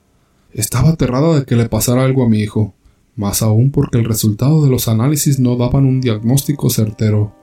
Estaba 0.53 0.91
aterrada 0.91 1.41
de 1.41 1.45
que 1.45 1.57
le 1.57 1.69
pasara 1.69 2.05
algo 2.05 2.25
a 2.25 2.29
mi 2.29 2.41
hijo, 2.41 2.75
más 3.21 3.43
aún 3.43 3.71
porque 3.71 3.99
el 3.99 4.07
resultado 4.07 4.65
de 4.65 4.71
los 4.71 4.89
análisis 4.89 5.39
no 5.39 5.57
daban 5.57 5.85
un 5.85 6.01
diagnóstico 6.01 6.71
certero. 6.71 7.35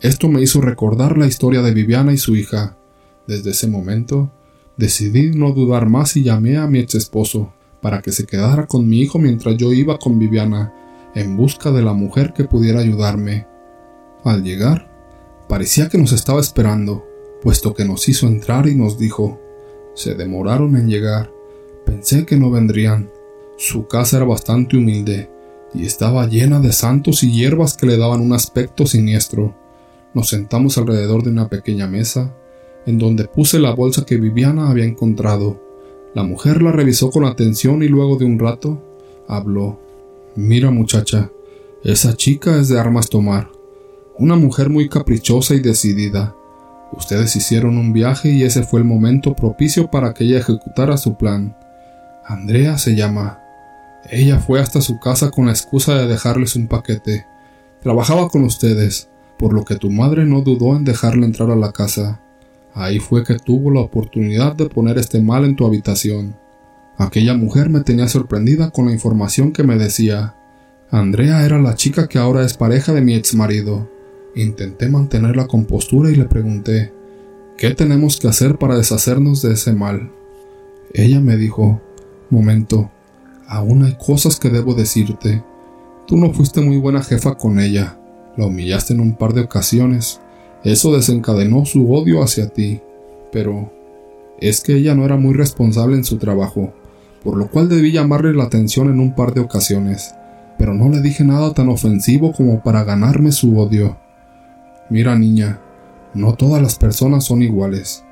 Esto 0.00 0.28
me 0.28 0.40
hizo 0.40 0.60
recordar 0.60 1.18
la 1.18 1.26
historia 1.26 1.62
de 1.62 1.74
Viviana 1.74 2.12
y 2.12 2.16
su 2.16 2.36
hija. 2.36 2.78
Desde 3.26 3.50
ese 3.50 3.66
momento, 3.66 4.30
decidí 4.76 5.32
no 5.32 5.50
dudar 5.50 5.88
más 5.88 6.16
y 6.16 6.22
llamé 6.22 6.56
a 6.56 6.68
mi 6.68 6.78
ex 6.78 6.94
esposo 6.94 7.52
para 7.82 8.02
que 8.02 8.12
se 8.12 8.24
quedara 8.24 8.68
con 8.68 8.88
mi 8.88 9.00
hijo 9.00 9.18
mientras 9.18 9.56
yo 9.56 9.72
iba 9.72 9.98
con 9.98 10.18
Viviana 10.18 10.72
en 11.16 11.36
busca 11.36 11.72
de 11.72 11.82
la 11.82 11.92
mujer 11.92 12.32
que 12.32 12.44
pudiera 12.44 12.80
ayudarme. 12.80 13.48
Al 14.22 14.44
llegar, 14.44 14.88
parecía 15.48 15.88
que 15.88 15.98
nos 15.98 16.12
estaba 16.12 16.40
esperando, 16.40 17.04
puesto 17.42 17.74
que 17.74 17.84
nos 17.84 18.08
hizo 18.08 18.28
entrar 18.28 18.68
y 18.68 18.76
nos 18.76 18.96
dijo, 18.96 19.40
se 19.94 20.14
demoraron 20.14 20.76
en 20.76 20.88
llegar, 20.88 21.32
pensé 21.84 22.26
que 22.26 22.36
no 22.36 22.50
vendrían. 22.50 23.10
Su 23.56 23.86
casa 23.86 24.18
era 24.18 24.26
bastante 24.26 24.76
humilde 24.76 25.30
y 25.72 25.86
estaba 25.86 26.26
llena 26.26 26.60
de 26.60 26.72
santos 26.72 27.22
y 27.22 27.32
hierbas 27.32 27.76
que 27.76 27.86
le 27.86 27.96
daban 27.96 28.20
un 28.20 28.32
aspecto 28.32 28.86
siniestro. 28.86 29.54
Nos 30.12 30.28
sentamos 30.28 30.76
alrededor 30.76 31.22
de 31.22 31.30
una 31.30 31.48
pequeña 31.48 31.86
mesa, 31.86 32.34
en 32.86 32.98
donde 32.98 33.24
puse 33.24 33.58
la 33.58 33.74
bolsa 33.74 34.04
que 34.04 34.18
Viviana 34.18 34.70
había 34.70 34.84
encontrado. 34.84 35.60
La 36.14 36.22
mujer 36.22 36.62
la 36.62 36.72
revisó 36.72 37.10
con 37.10 37.24
atención 37.24 37.82
y 37.82 37.88
luego 37.88 38.16
de 38.16 38.26
un 38.26 38.38
rato 38.38 38.82
habló. 39.26 39.78
Mira 40.34 40.70
muchacha, 40.70 41.30
esa 41.82 42.14
chica 42.14 42.58
es 42.58 42.68
de 42.68 42.78
armas 42.78 43.08
tomar. 43.08 43.48
Una 44.18 44.36
mujer 44.36 44.68
muy 44.68 44.88
caprichosa 44.88 45.54
y 45.54 45.60
decidida. 45.60 46.34
Ustedes 46.92 47.34
hicieron 47.36 47.78
un 47.78 47.92
viaje 47.92 48.30
y 48.30 48.44
ese 48.44 48.62
fue 48.62 48.80
el 48.80 48.86
momento 48.86 49.34
propicio 49.34 49.90
para 49.90 50.12
que 50.12 50.24
ella 50.24 50.38
ejecutara 50.38 50.96
su 50.96 51.16
plan. 51.16 51.56
Andrea 52.26 52.76
se 52.78 52.94
llama. 52.94 53.45
Ella 54.10 54.38
fue 54.38 54.60
hasta 54.60 54.80
su 54.80 54.98
casa 54.98 55.30
con 55.30 55.46
la 55.46 55.52
excusa 55.52 55.94
de 55.94 56.06
dejarles 56.06 56.56
un 56.56 56.68
paquete. 56.68 57.26
Trabajaba 57.82 58.28
con 58.28 58.44
ustedes 58.44 59.08
por 59.38 59.52
lo 59.52 59.64
que 59.64 59.76
tu 59.76 59.90
madre 59.90 60.24
no 60.24 60.40
dudó 60.40 60.76
en 60.76 60.84
dejarle 60.84 61.26
entrar 61.26 61.50
a 61.50 61.56
la 61.56 61.72
casa. 61.72 62.20
Ahí 62.74 62.98
fue 62.98 63.24
que 63.24 63.36
tuvo 63.36 63.70
la 63.70 63.80
oportunidad 63.80 64.54
de 64.54 64.68
poner 64.68 64.98
este 64.98 65.20
mal 65.20 65.44
en 65.44 65.56
tu 65.56 65.66
habitación. 65.66 66.36
Aquella 66.98 67.34
mujer 67.34 67.68
me 67.68 67.80
tenía 67.80 68.08
sorprendida 68.08 68.70
con 68.70 68.86
la 68.86 68.92
información 68.92 69.52
que 69.52 69.62
me 69.62 69.76
decía. 69.76 70.34
Andrea 70.90 71.44
era 71.44 71.58
la 71.58 71.74
chica 71.74 72.08
que 72.08 72.18
ahora 72.18 72.44
es 72.44 72.54
pareja 72.54 72.92
de 72.92 73.02
mi 73.02 73.14
ex 73.14 73.34
marido. 73.34 73.90
Intenté 74.34 74.88
mantener 74.88 75.36
la 75.36 75.46
compostura 75.46 76.10
y 76.10 76.16
le 76.16 76.24
pregunté, 76.24 76.92
¿qué 77.56 77.74
tenemos 77.74 78.18
que 78.18 78.28
hacer 78.28 78.56
para 78.56 78.76
deshacernos 78.76 79.42
de 79.42 79.54
ese 79.54 79.72
mal? 79.72 80.12
Ella 80.92 81.20
me 81.20 81.36
dijo, 81.36 81.80
momento, 82.30 82.90
aún 83.48 83.84
hay 83.84 83.94
cosas 83.94 84.38
que 84.38 84.50
debo 84.50 84.74
decirte. 84.74 85.42
Tú 86.06 86.16
no 86.16 86.32
fuiste 86.32 86.60
muy 86.60 86.76
buena 86.76 87.02
jefa 87.02 87.36
con 87.36 87.58
ella. 87.58 87.98
La 88.36 88.46
humillaste 88.46 88.94
en 88.94 89.00
un 89.00 89.14
par 89.14 89.32
de 89.32 89.42
ocasiones. 89.42 90.20
Eso 90.62 90.94
desencadenó 90.94 91.64
su 91.64 91.92
odio 91.92 92.22
hacia 92.22 92.48
ti. 92.48 92.80
Pero 93.32 93.72
es 94.40 94.60
que 94.60 94.76
ella 94.76 94.94
no 94.94 95.04
era 95.04 95.16
muy 95.16 95.34
responsable 95.34 95.96
en 95.96 96.04
su 96.04 96.18
trabajo, 96.18 96.72
por 97.24 97.36
lo 97.36 97.50
cual 97.50 97.68
debí 97.68 97.92
llamarle 97.92 98.34
la 98.34 98.44
atención 98.44 98.90
en 98.90 99.00
un 99.00 99.14
par 99.14 99.32
de 99.32 99.40
ocasiones, 99.40 100.14
pero 100.58 100.74
no 100.74 100.88
le 100.88 101.00
dije 101.00 101.24
nada 101.24 101.52
tan 101.54 101.68
ofensivo 101.68 102.32
como 102.32 102.62
para 102.62 102.84
ganarme 102.84 103.32
su 103.32 103.58
odio. 103.58 103.96
Mira 104.90 105.18
niña, 105.18 105.60
no 106.14 106.34
todas 106.34 106.62
las 106.62 106.76
personas 106.76 107.24
son 107.24 107.42
iguales. 107.42 108.04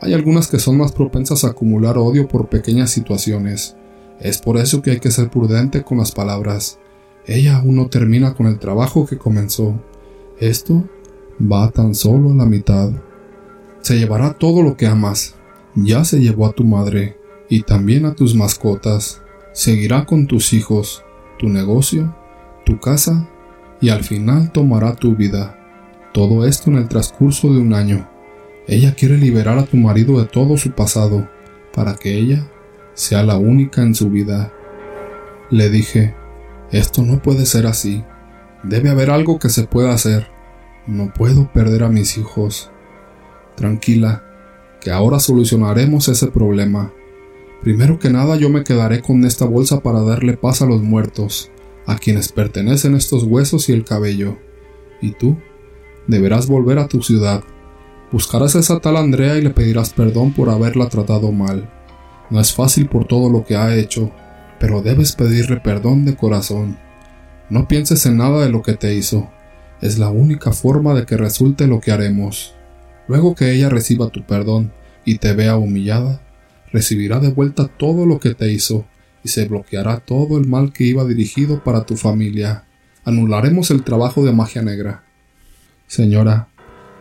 Hay 0.00 0.14
algunas 0.14 0.48
que 0.48 0.58
son 0.58 0.78
más 0.78 0.92
propensas 0.92 1.44
a 1.44 1.48
acumular 1.48 1.98
odio 1.98 2.26
por 2.28 2.48
pequeñas 2.48 2.90
situaciones. 2.90 3.76
Es 4.22 4.38
por 4.38 4.56
eso 4.56 4.82
que 4.82 4.92
hay 4.92 5.00
que 5.00 5.10
ser 5.10 5.30
prudente 5.30 5.82
con 5.82 5.98
las 5.98 6.12
palabras. 6.12 6.78
Ella 7.26 7.56
aún 7.56 7.74
no 7.74 7.88
termina 7.88 8.34
con 8.34 8.46
el 8.46 8.60
trabajo 8.60 9.04
que 9.04 9.18
comenzó. 9.18 9.74
Esto 10.38 10.84
va 11.40 11.72
tan 11.72 11.96
solo 11.96 12.30
a 12.30 12.34
la 12.34 12.46
mitad. 12.46 12.92
Se 13.80 13.98
llevará 13.98 14.34
todo 14.34 14.62
lo 14.62 14.76
que 14.76 14.86
amas. 14.86 15.34
Ya 15.74 16.04
se 16.04 16.20
llevó 16.20 16.46
a 16.46 16.52
tu 16.52 16.62
madre 16.62 17.16
y 17.48 17.62
también 17.62 18.06
a 18.06 18.14
tus 18.14 18.36
mascotas. 18.36 19.20
Seguirá 19.52 20.06
con 20.06 20.28
tus 20.28 20.52
hijos, 20.52 21.02
tu 21.40 21.48
negocio, 21.48 22.14
tu 22.64 22.78
casa 22.78 23.28
y 23.80 23.88
al 23.88 24.04
final 24.04 24.52
tomará 24.52 24.94
tu 24.94 25.16
vida. 25.16 25.58
Todo 26.14 26.46
esto 26.46 26.70
en 26.70 26.76
el 26.76 26.86
transcurso 26.86 27.52
de 27.52 27.58
un 27.58 27.74
año. 27.74 28.08
Ella 28.68 28.94
quiere 28.94 29.18
liberar 29.18 29.58
a 29.58 29.64
tu 29.64 29.76
marido 29.76 30.20
de 30.20 30.26
todo 30.26 30.56
su 30.56 30.70
pasado 30.70 31.28
para 31.74 31.96
que 31.96 32.16
ella 32.16 32.46
sea 32.94 33.22
la 33.22 33.36
única 33.36 33.82
en 33.82 33.94
su 33.94 34.10
vida. 34.10 34.52
Le 35.50 35.68
dije, 35.70 36.14
esto 36.70 37.02
no 37.02 37.20
puede 37.20 37.46
ser 37.46 37.66
así. 37.66 38.04
Debe 38.62 38.90
haber 38.90 39.10
algo 39.10 39.38
que 39.38 39.48
se 39.48 39.64
pueda 39.64 39.92
hacer. 39.92 40.28
No 40.86 41.12
puedo 41.12 41.52
perder 41.52 41.84
a 41.84 41.88
mis 41.88 42.16
hijos. 42.18 42.70
Tranquila, 43.56 44.24
que 44.80 44.90
ahora 44.90 45.20
solucionaremos 45.20 46.08
ese 46.08 46.28
problema. 46.28 46.92
Primero 47.62 47.98
que 47.98 48.10
nada 48.10 48.36
yo 48.36 48.48
me 48.48 48.64
quedaré 48.64 49.00
con 49.02 49.24
esta 49.24 49.44
bolsa 49.44 49.80
para 49.80 50.00
darle 50.00 50.36
paz 50.36 50.62
a 50.62 50.66
los 50.66 50.82
muertos, 50.82 51.50
a 51.86 51.96
quienes 51.96 52.32
pertenecen 52.32 52.94
estos 52.94 53.22
huesos 53.24 53.68
y 53.68 53.72
el 53.72 53.84
cabello. 53.84 54.38
Y 55.00 55.12
tú 55.12 55.36
deberás 56.06 56.46
volver 56.46 56.78
a 56.78 56.88
tu 56.88 57.02
ciudad. 57.02 57.44
Buscarás 58.10 58.56
a 58.56 58.58
esa 58.58 58.80
tal 58.80 58.96
Andrea 58.96 59.38
y 59.38 59.42
le 59.42 59.50
pedirás 59.50 59.92
perdón 59.92 60.32
por 60.32 60.50
haberla 60.50 60.88
tratado 60.88 61.30
mal. 61.32 61.70
No 62.30 62.40
es 62.40 62.54
fácil 62.54 62.88
por 62.88 63.06
todo 63.06 63.30
lo 63.30 63.44
que 63.44 63.56
ha 63.56 63.74
hecho, 63.74 64.10
pero 64.58 64.82
debes 64.82 65.12
pedirle 65.12 65.58
perdón 65.58 66.04
de 66.04 66.16
corazón. 66.16 66.78
No 67.50 67.68
pienses 67.68 68.06
en 68.06 68.16
nada 68.16 68.44
de 68.44 68.50
lo 68.50 68.62
que 68.62 68.74
te 68.74 68.94
hizo. 68.94 69.30
Es 69.80 69.98
la 69.98 70.10
única 70.10 70.52
forma 70.52 70.94
de 70.94 71.04
que 71.04 71.16
resulte 71.16 71.66
lo 71.66 71.80
que 71.80 71.92
haremos. 71.92 72.54
Luego 73.08 73.34
que 73.34 73.52
ella 73.52 73.68
reciba 73.68 74.08
tu 74.08 74.24
perdón 74.24 74.72
y 75.04 75.18
te 75.18 75.34
vea 75.34 75.56
humillada, 75.56 76.22
recibirá 76.72 77.18
de 77.18 77.30
vuelta 77.30 77.68
todo 77.68 78.06
lo 78.06 78.20
que 78.20 78.34
te 78.34 78.52
hizo 78.52 78.86
y 79.24 79.28
se 79.28 79.46
bloqueará 79.46 79.98
todo 79.98 80.38
el 80.38 80.46
mal 80.46 80.72
que 80.72 80.84
iba 80.84 81.04
dirigido 81.04 81.62
para 81.62 81.84
tu 81.84 81.96
familia. 81.96 82.64
Anularemos 83.04 83.70
el 83.70 83.82
trabajo 83.82 84.24
de 84.24 84.32
magia 84.32 84.62
negra. 84.62 85.04
Señora, 85.86 86.48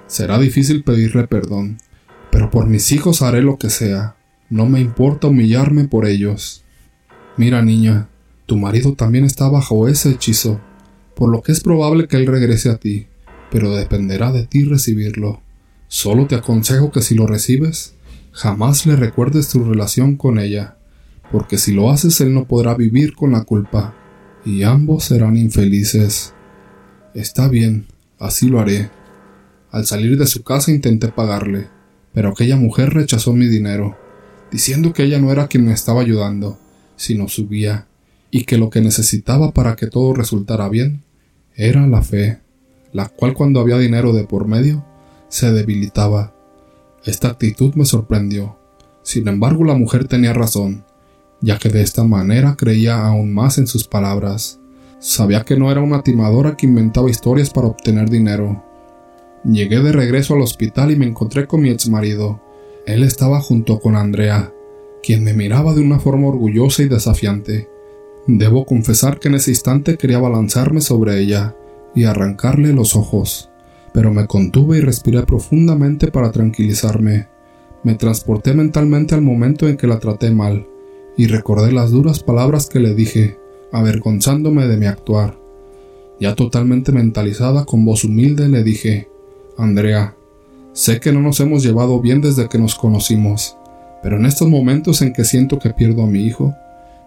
será 0.08 0.38
difícil 0.40 0.84
pedirle 0.84 1.28
perdón, 1.28 1.78
pero 2.32 2.50
por 2.50 2.68
mis 2.68 2.92
hijos 2.92 3.22
haré 3.22 3.42
lo 3.42 3.58
que 3.58 3.70
sea. 3.70 4.16
No 4.51 4.65
me 4.65 4.81
importa 4.81 5.27
humillarme 5.27 5.88
por 5.88 6.05
ellos. 6.05 6.65
Mira, 7.38 7.62
niña, 7.62 8.10
tu 8.46 8.58
marido 8.58 8.96
también 8.96 9.24
está 9.24 9.48
bajo 9.48 9.88
ese 9.88 10.10
hechizo, 10.10 10.60
por 11.15 11.29
lo 11.29 11.41
que 11.41 11.53
es 11.53 11.62
probable 11.62 12.10
que 12.10 12.17
él 12.17 12.27
regrese 12.27 12.70
a 12.70 12.75
ti, 12.75 13.08
pero 13.50 13.74
dependerá 13.74 14.34
de 14.34 14.46
ti 14.46 14.65
recibirlo. 14.65 15.41
Solo 15.88 16.27
te 16.27 16.36
aconsejo 16.36 16.91
que 16.91 17.01
si 17.01 17.15
lo 17.15 17.27
recibes, 17.27 17.96
jamás 18.34 18.86
le 18.86 18.98
recuerdes 18.98 19.48
tu 19.48 19.63
relación 19.63 20.17
con 20.17 20.38
ella, 20.38 20.75
porque 21.31 21.58
si 21.58 21.72
lo 21.72 21.89
haces 21.89 22.20
él 22.20 22.34
no 22.34 22.43
podrá 22.43 22.75
vivir 22.75 23.15
con 23.15 23.31
la 23.31 23.46
culpa, 23.46 23.96
y 24.43 24.63
ambos 24.63 25.05
serán 25.05 25.38
infelices. 25.38 26.34
Está 27.13 27.48
bien, 27.48 27.88
así 28.20 28.50
lo 28.50 28.60
haré. 28.60 28.89
Al 29.72 29.86
salir 29.86 30.17
de 30.17 30.27
su 30.27 30.43
casa 30.43 30.72
intenté 30.72 31.08
pagarle, 31.08 31.70
pero 32.13 32.31
aquella 32.31 32.58
mujer 32.58 32.93
rechazó 32.93 33.31
mi 33.31 33.48
dinero, 33.48 33.96
diciendo 34.51 34.93
que 34.93 35.03
ella 35.03 35.20
no 35.20 35.31
era 35.31 35.48
quien 35.48 35.65
me 35.65 35.74
estaba 35.74 36.01
ayudando, 36.01 36.58
sino 36.96 37.27
su 37.27 37.48
guía, 37.48 37.88
y 38.29 38.43
que 38.43 38.58
lo 38.58 38.70
que 38.70 38.81
necesitaba 38.81 39.51
para 39.51 39.75
que 39.75 39.88
todo 39.88 40.13
resultara 40.13 40.70
bien 40.70 41.03
era 41.55 41.88
la 41.88 42.01
fe, 42.01 42.39
la 42.93 43.08
cual 43.10 43.34
cuando 43.34 43.60
había 43.60 43.77
dinero 43.77 44.13
de 44.13 44.24
por 44.24 44.48
medio 44.48 44.86
se 45.29 45.51
debilitaba. 45.51 46.34
Esta 47.05 47.29
actitud 47.29 47.74
me 47.75 47.86
sorprendió. 47.86 48.58
Sin 49.03 49.27
embargo, 49.27 49.63
la 49.63 49.75
mujer 49.75 50.08
tenía 50.08 50.34
razón, 50.34 50.86
ya 51.41 51.58
que 51.58 51.70
de 51.70 51.81
esta 51.81 52.03
manera 52.03 52.55
creía 52.55 53.05
aún 53.05 53.34
más 53.34 53.58
en 53.58 53.67
sus 53.67 53.88
palabras. 53.88 54.60
Sabía 55.00 55.43
que 55.43 55.58
no 55.58 55.72
era 55.72 55.81
una 55.81 56.03
timadora 56.03 56.55
que 56.55 56.67
inventaba 56.67 57.10
historias 57.10 57.50
para 57.50 57.67
obtener 57.67 58.10
dinero. 58.10 58.63
Llegué 59.43 59.79
de 59.79 59.91
regreso 59.91 60.36
al 60.36 60.41
hospital 60.41 60.91
y 60.91 60.96
me 60.96 61.08
encontré 61.08 61.48
con 61.48 61.62
mi 61.62 61.70
ex 61.70 61.89
marido. 61.89 62.39
Él 62.86 63.04
estaba 63.04 63.42
junto 63.42 63.80
con 63.80 63.96
Andrea, 63.96 64.54
quien 65.04 65.24
me 65.24 65.34
miraba 65.34 65.74
de 65.74 65.82
una 65.82 66.00
forma 66.00 66.28
orgullosa 66.28 66.84
y 66.84 66.88
desafiante. 66.88 67.70
Debo 68.28 68.66
confesar 68.66 69.20
que 69.20 69.28
en 69.28 69.36
ese 69.36 69.52
instante 69.52 69.98
quería 69.98 70.20
balanzarme 70.20 70.82
sobre 70.82 71.20
ella 71.20 71.56
y 71.96 72.06
arrancarle 72.06 72.74
los 72.74 72.96
ojos, 72.96 73.50
pero 73.94 74.14
me 74.14 74.28
contuve 74.28 74.78
y 74.78 74.82
respiré 74.82 75.24
profundamente 75.24 76.12
para 76.12 76.32
tranquilizarme. 76.32 77.28
Me 77.84 77.96
transporté 77.96 78.54
mentalmente 78.54 79.16
al 79.16 79.22
momento 79.22 79.68
en 79.68 79.78
que 79.78 79.88
la 79.88 80.00
traté 80.00 80.32
mal, 80.32 80.68
y 81.18 81.28
recordé 81.28 81.72
las 81.72 81.92
duras 81.92 82.22
palabras 82.22 82.68
que 82.68 82.80
le 82.80 82.94
dije, 82.94 83.38
avergonzándome 83.72 84.68
de 84.68 84.78
mi 84.78 84.86
actuar. 84.86 85.40
Ya 86.20 86.36
totalmente 86.36 86.92
mentalizada, 86.92 87.66
con 87.66 87.84
voz 87.84 88.04
humilde 88.04 88.48
le 88.48 88.64
dije, 88.64 89.10
Andrea, 89.58 90.16
sé 90.74 91.00
que 91.00 91.12
no 91.12 91.22
nos 91.22 91.40
hemos 91.40 91.63
llevado 91.63 92.00
bien 92.00 92.22
desde 92.22 92.48
que 92.48 92.58
nos 92.58 92.75
conocimos, 92.75 93.58
pero 94.01 94.18
en 94.18 94.25
estos 94.25 94.48
momentos 94.48 95.01
en 95.01 95.13
que 95.13 95.25
siento 95.25 95.60
que 95.60 95.72
pierdo 95.72 96.04
a 96.04 96.08
mi 96.08 96.24
hijo, 96.25 96.56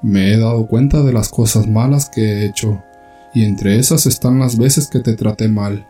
me 0.02 0.32
he 0.32 0.38
dado 0.38 0.66
cuenta 0.66 1.02
de 1.02 1.12
las 1.12 1.28
cosas 1.28 1.66
malas 1.66 2.10
que 2.10 2.22
he 2.22 2.46
hecho, 2.46 2.82
y 3.32 3.44
entre 3.44 3.78
esas 3.78 4.06
están 4.06 4.38
las 4.38 4.58
veces 4.58 4.88
que 4.88 5.00
te 5.00 5.14
traté 5.14 5.48
mal. 5.48 5.86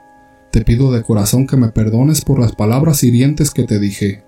Te 0.51 0.63
pido 0.63 0.93
de 0.93 1.03
corazón 1.03 1.47
que 1.47 1.57
me 1.57 1.69
perdones 1.69 2.23
por 2.23 2.39
las 2.39 2.53
palabras 2.53 3.03
hirientes 3.03 3.51
que 3.51 3.65
te 3.65 3.79
dije. 3.79 4.23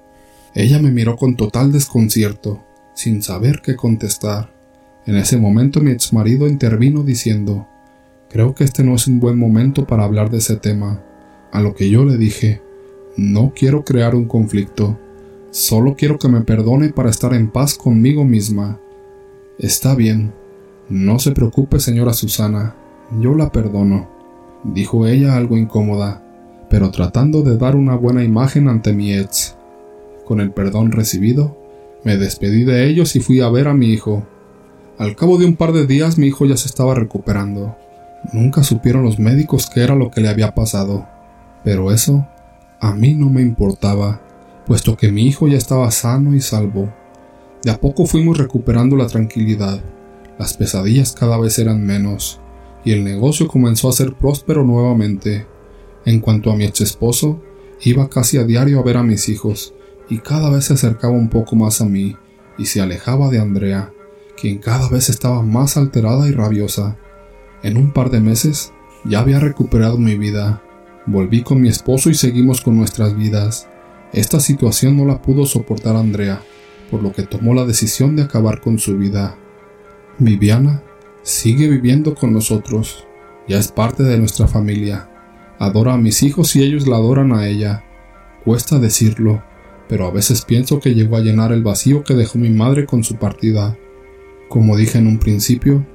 Ella 0.55 0.81
me 0.81 0.91
miró 0.91 1.17
con 1.17 1.37
total 1.37 1.73
desconcierto, 1.73 2.65
sin 2.95 3.23
saber 3.23 3.63
qué 3.63 3.77
contestar. 3.77 4.51
En 5.07 5.17
ese 5.17 5.37
momento 5.37 5.81
mi 5.81 5.93
ex 5.93 6.13
marido 6.13 6.49
intervino 6.49 7.05
diciendo, 7.05 7.69
Creo 8.29 8.55
que 8.55 8.65
este 8.65 8.83
no 8.83 8.97
es 8.97 9.07
un 9.07 9.21
buen 9.21 9.39
momento 9.39 9.87
para 9.87 10.05
hablar 10.05 10.31
de 10.31 10.39
ese 10.39 10.57
tema. 10.57 11.03
A 11.53 11.61
lo 11.61 11.75
que 11.75 11.89
yo 11.89 12.05
le 12.05 12.17
dije, 12.17 12.61
no 13.17 13.53
quiero 13.55 13.83
crear 13.83 14.15
un 14.15 14.27
conflicto, 14.27 14.99
solo 15.51 15.97
quiero 15.97 16.19
que 16.19 16.29
me 16.29 16.43
perdone 16.43 16.91
para 16.91 17.09
estar 17.09 17.33
en 17.33 17.51
paz 17.51 17.75
conmigo 17.75 18.25
misma. 18.25 18.79
Está 19.59 19.95
bien, 19.95 20.35
no 20.91 21.19
se 21.19 21.33
preocupe 21.33 21.81
señora 21.81 22.13
Susana, 22.13 22.77
yo 23.19 23.35
la 23.35 23.51
perdono, 23.51 24.09
dijo 24.65 25.07
ella 25.07 25.35
algo 25.35 25.57
incómoda, 25.57 26.23
pero 26.69 26.91
tratando 26.91 27.41
de 27.41 27.57
dar 27.57 27.75
una 27.75 27.97
buena 27.97 28.23
imagen 28.23 28.69
ante 28.69 28.93
mi 28.93 29.15
ex. 29.15 29.57
Con 30.27 30.41
el 30.41 30.51
perdón 30.51 30.93
recibido, 30.93 31.57
me 32.05 32.19
despedí 32.19 32.65
de 32.65 32.87
ellos 32.87 33.17
y 33.17 33.21
fui 33.21 33.41
a 33.41 33.49
ver 33.49 33.69
a 33.69 33.75
mi 33.75 33.87
hijo. 33.87 34.27
Al 34.99 35.17
cabo 35.17 35.39
de 35.39 35.47
un 35.47 35.57
par 35.57 35.73
de 35.73 35.87
días 35.87 36.19
mi 36.19 36.27
hijo 36.27 36.45
ya 36.45 36.57
se 36.59 36.69
estaba 36.69 36.95
recuperando. 36.95 37.77
Nunca 38.33 38.63
supieron 38.63 39.05
los 39.05 39.19
médicos 39.19 39.71
qué 39.73 39.83
era 39.83 39.95
lo 39.95 40.11
que 40.11 40.21
le 40.21 40.29
había 40.29 40.55
pasado, 40.55 41.07
pero 41.65 41.93
eso 41.93 42.27
a 42.81 42.95
mí 42.95 43.15
no 43.15 43.31
me 43.31 43.43
importaba, 43.43 44.21
puesto 44.67 44.97
que 44.97 45.11
mi 45.11 45.27
hijo 45.27 45.49
ya 45.49 45.57
estaba 45.57 45.91
sano 45.91 46.35
y 46.35 46.41
salvo. 46.41 46.93
De 47.63 47.71
a 47.71 47.81
poco 47.81 48.07
fuimos 48.07 48.39
recuperando 48.39 48.97
la 48.97 49.07
tranquilidad, 49.07 49.83
las 50.39 50.55
pesadillas 50.55 51.13
cada 51.13 51.39
vez 51.39 51.59
eran 51.59 51.85
menos, 51.85 52.41
y 52.85 52.93
el 52.93 53.05
negocio 53.05 53.49
comenzó 53.49 53.89
a 53.89 53.93
ser 53.93 54.15
próspero 54.15 54.65
nuevamente. 54.65 55.47
En 56.05 56.21
cuanto 56.21 56.51
a 56.51 56.57
mi 56.57 56.65
ex 56.65 56.83
esposo, 56.83 57.43
iba 57.83 58.09
casi 58.09 58.39
a 58.39 58.45
diario 58.45 58.79
a 58.79 58.83
ver 58.83 58.99
a 58.99 59.03
mis 59.03 59.29
hijos, 59.29 59.75
y 60.09 60.19
cada 60.19 60.51
vez 60.51 60.67
se 60.67 60.75
acercaba 60.75 61.15
un 61.15 61.29
poco 61.29 61.57
más 61.57 61.81
a 61.81 61.87
mí 61.87 62.17
y 62.59 62.67
se 62.67 62.81
alejaba 62.81 63.29
de 63.29 63.39
Andrea, 63.39 63.93
quien 64.41 64.59
cada 64.59 64.89
vez 64.89 65.09
estaba 65.09 65.43
más 65.43 65.77
alterada 65.77 66.29
y 66.29 66.33
rabiosa. 66.33 66.97
En 67.63 67.77
un 67.77 67.93
par 67.93 68.11
de 68.11 68.21
meses 68.21 68.73
ya 69.05 69.21
había 69.21 69.41
recuperado 69.41 69.99
mi 69.99 70.17
vida. 70.17 70.63
Volví 71.07 71.43
con 71.43 71.61
mi 71.61 71.69
esposo 71.69 72.11
y 72.11 72.15
seguimos 72.15 72.61
con 72.61 72.77
nuestras 72.77 73.17
vidas. 73.17 73.69
Esta 74.13 74.41
situación 74.41 74.97
no 74.97 75.05
la 75.05 75.23
pudo 75.23 75.47
soportar 75.47 75.95
Andrea, 75.95 76.43
por 76.91 77.01
lo 77.01 77.13
que 77.13 77.23
tomó 77.23 77.55
la 77.55 77.65
decisión 77.65 78.17
de 78.17 78.23
acabar 78.23 78.61
con 78.61 78.81
su 78.81 78.97
vida. 78.99 79.39
Viviana 80.19 80.83
sigue 81.23 81.69
viviendo 81.69 82.17
con 82.17 82.33
nosotros, 82.33 83.07
ya 83.47 83.59
es 83.59 83.71
parte 83.71 84.03
de 84.03 84.19
nuestra 84.19 84.49
familia. 84.49 85.09
Adora 85.61 85.95
a 85.95 85.99
mis 85.99 86.25
hijos 86.25 86.57
y 86.57 86.65
ellos 86.65 86.89
la 86.89 86.97
adoran 86.97 87.33
a 87.33 87.47
ella. 87.47 87.85
Cuesta 88.45 88.81
decirlo, 88.81 89.45
pero 89.89 90.07
a 90.07 90.11
veces 90.11 90.45
pienso 90.45 90.81
que 90.81 90.95
llegó 90.95 91.17
a 91.17 91.21
llenar 91.21 91.53
el 91.53 91.63
vacío 91.63 92.03
que 92.03 92.15
dejó 92.15 92.39
mi 92.39 92.51
madre 92.51 92.85
con 92.85 93.05
su 93.05 93.15
partida. 93.15 93.79
Como 94.49 94.77
dije 94.77 94.99
en 94.99 95.07
un 95.07 95.19
principio, 95.19 95.87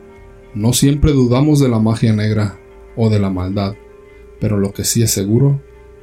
no 0.53 0.71
siempre 0.71 1.11
dudamos 1.11 1.59
de 1.59 1.67
la 1.67 1.79
magia 1.79 2.13
negra 2.13 2.57
o 2.95 3.09
de 3.09 3.19
la 3.19 3.29
maldad, 3.29 3.75
pero 4.41 4.57
lo 4.57 4.73
que 4.73 4.83
sí 4.83 5.03
es 5.03 5.11
seguro 5.11 5.61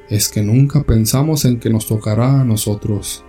es 0.09 0.29
que 0.29 0.41
nunca 0.41 0.81
pensamos 0.81 1.45
en 1.45 1.59
que 1.59 1.69
nos 1.69 1.85
tocará 1.85 2.41
a 2.41 2.45
nosotros. 2.45 3.23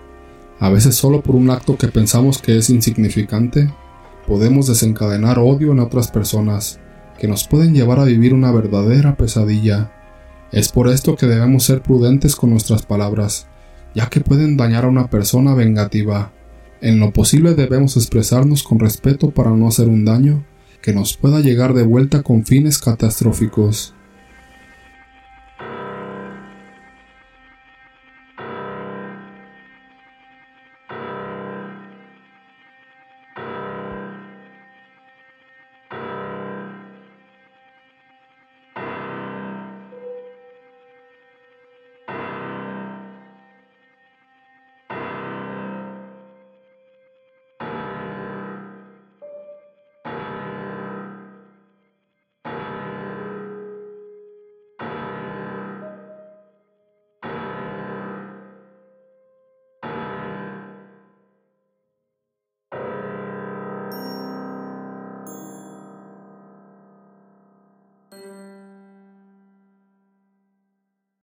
A 0.58 0.70
veces 0.70 0.94
solo 0.94 1.20
por 1.20 1.34
un 1.34 1.50
acto 1.50 1.76
que 1.76 1.88
pensamos 1.88 2.38
que 2.38 2.56
es 2.56 2.70
insignificante, 2.70 3.70
podemos 4.26 4.68
desencadenar 4.68 5.38
odio 5.38 5.72
en 5.72 5.80
otras 5.80 6.10
personas, 6.10 6.80
que 7.18 7.28
nos 7.28 7.46
pueden 7.46 7.74
llevar 7.74 7.98
a 7.98 8.04
vivir 8.04 8.32
una 8.32 8.52
verdadera 8.52 9.16
pesadilla. 9.16 9.92
Es 10.52 10.70
por 10.70 10.88
esto 10.88 11.16
que 11.16 11.26
debemos 11.26 11.64
ser 11.64 11.82
prudentes 11.82 12.36
con 12.36 12.50
nuestras 12.50 12.86
palabras, 12.86 13.46
ya 13.94 14.08
que 14.08 14.20
pueden 14.20 14.56
dañar 14.56 14.84
a 14.84 14.88
una 14.88 15.10
persona 15.10 15.54
vengativa. 15.54 16.32
En 16.80 16.98
lo 16.98 17.12
posible 17.12 17.54
debemos 17.54 17.96
expresarnos 17.96 18.62
con 18.62 18.78
respeto 18.78 19.32
para 19.32 19.50
no 19.50 19.68
hacer 19.68 19.88
un 19.88 20.04
daño 20.04 20.46
que 20.80 20.94
nos 20.94 21.16
pueda 21.16 21.40
llegar 21.40 21.74
de 21.74 21.82
vuelta 21.82 22.22
con 22.22 22.46
fines 22.46 22.78
catastróficos. 22.78 23.94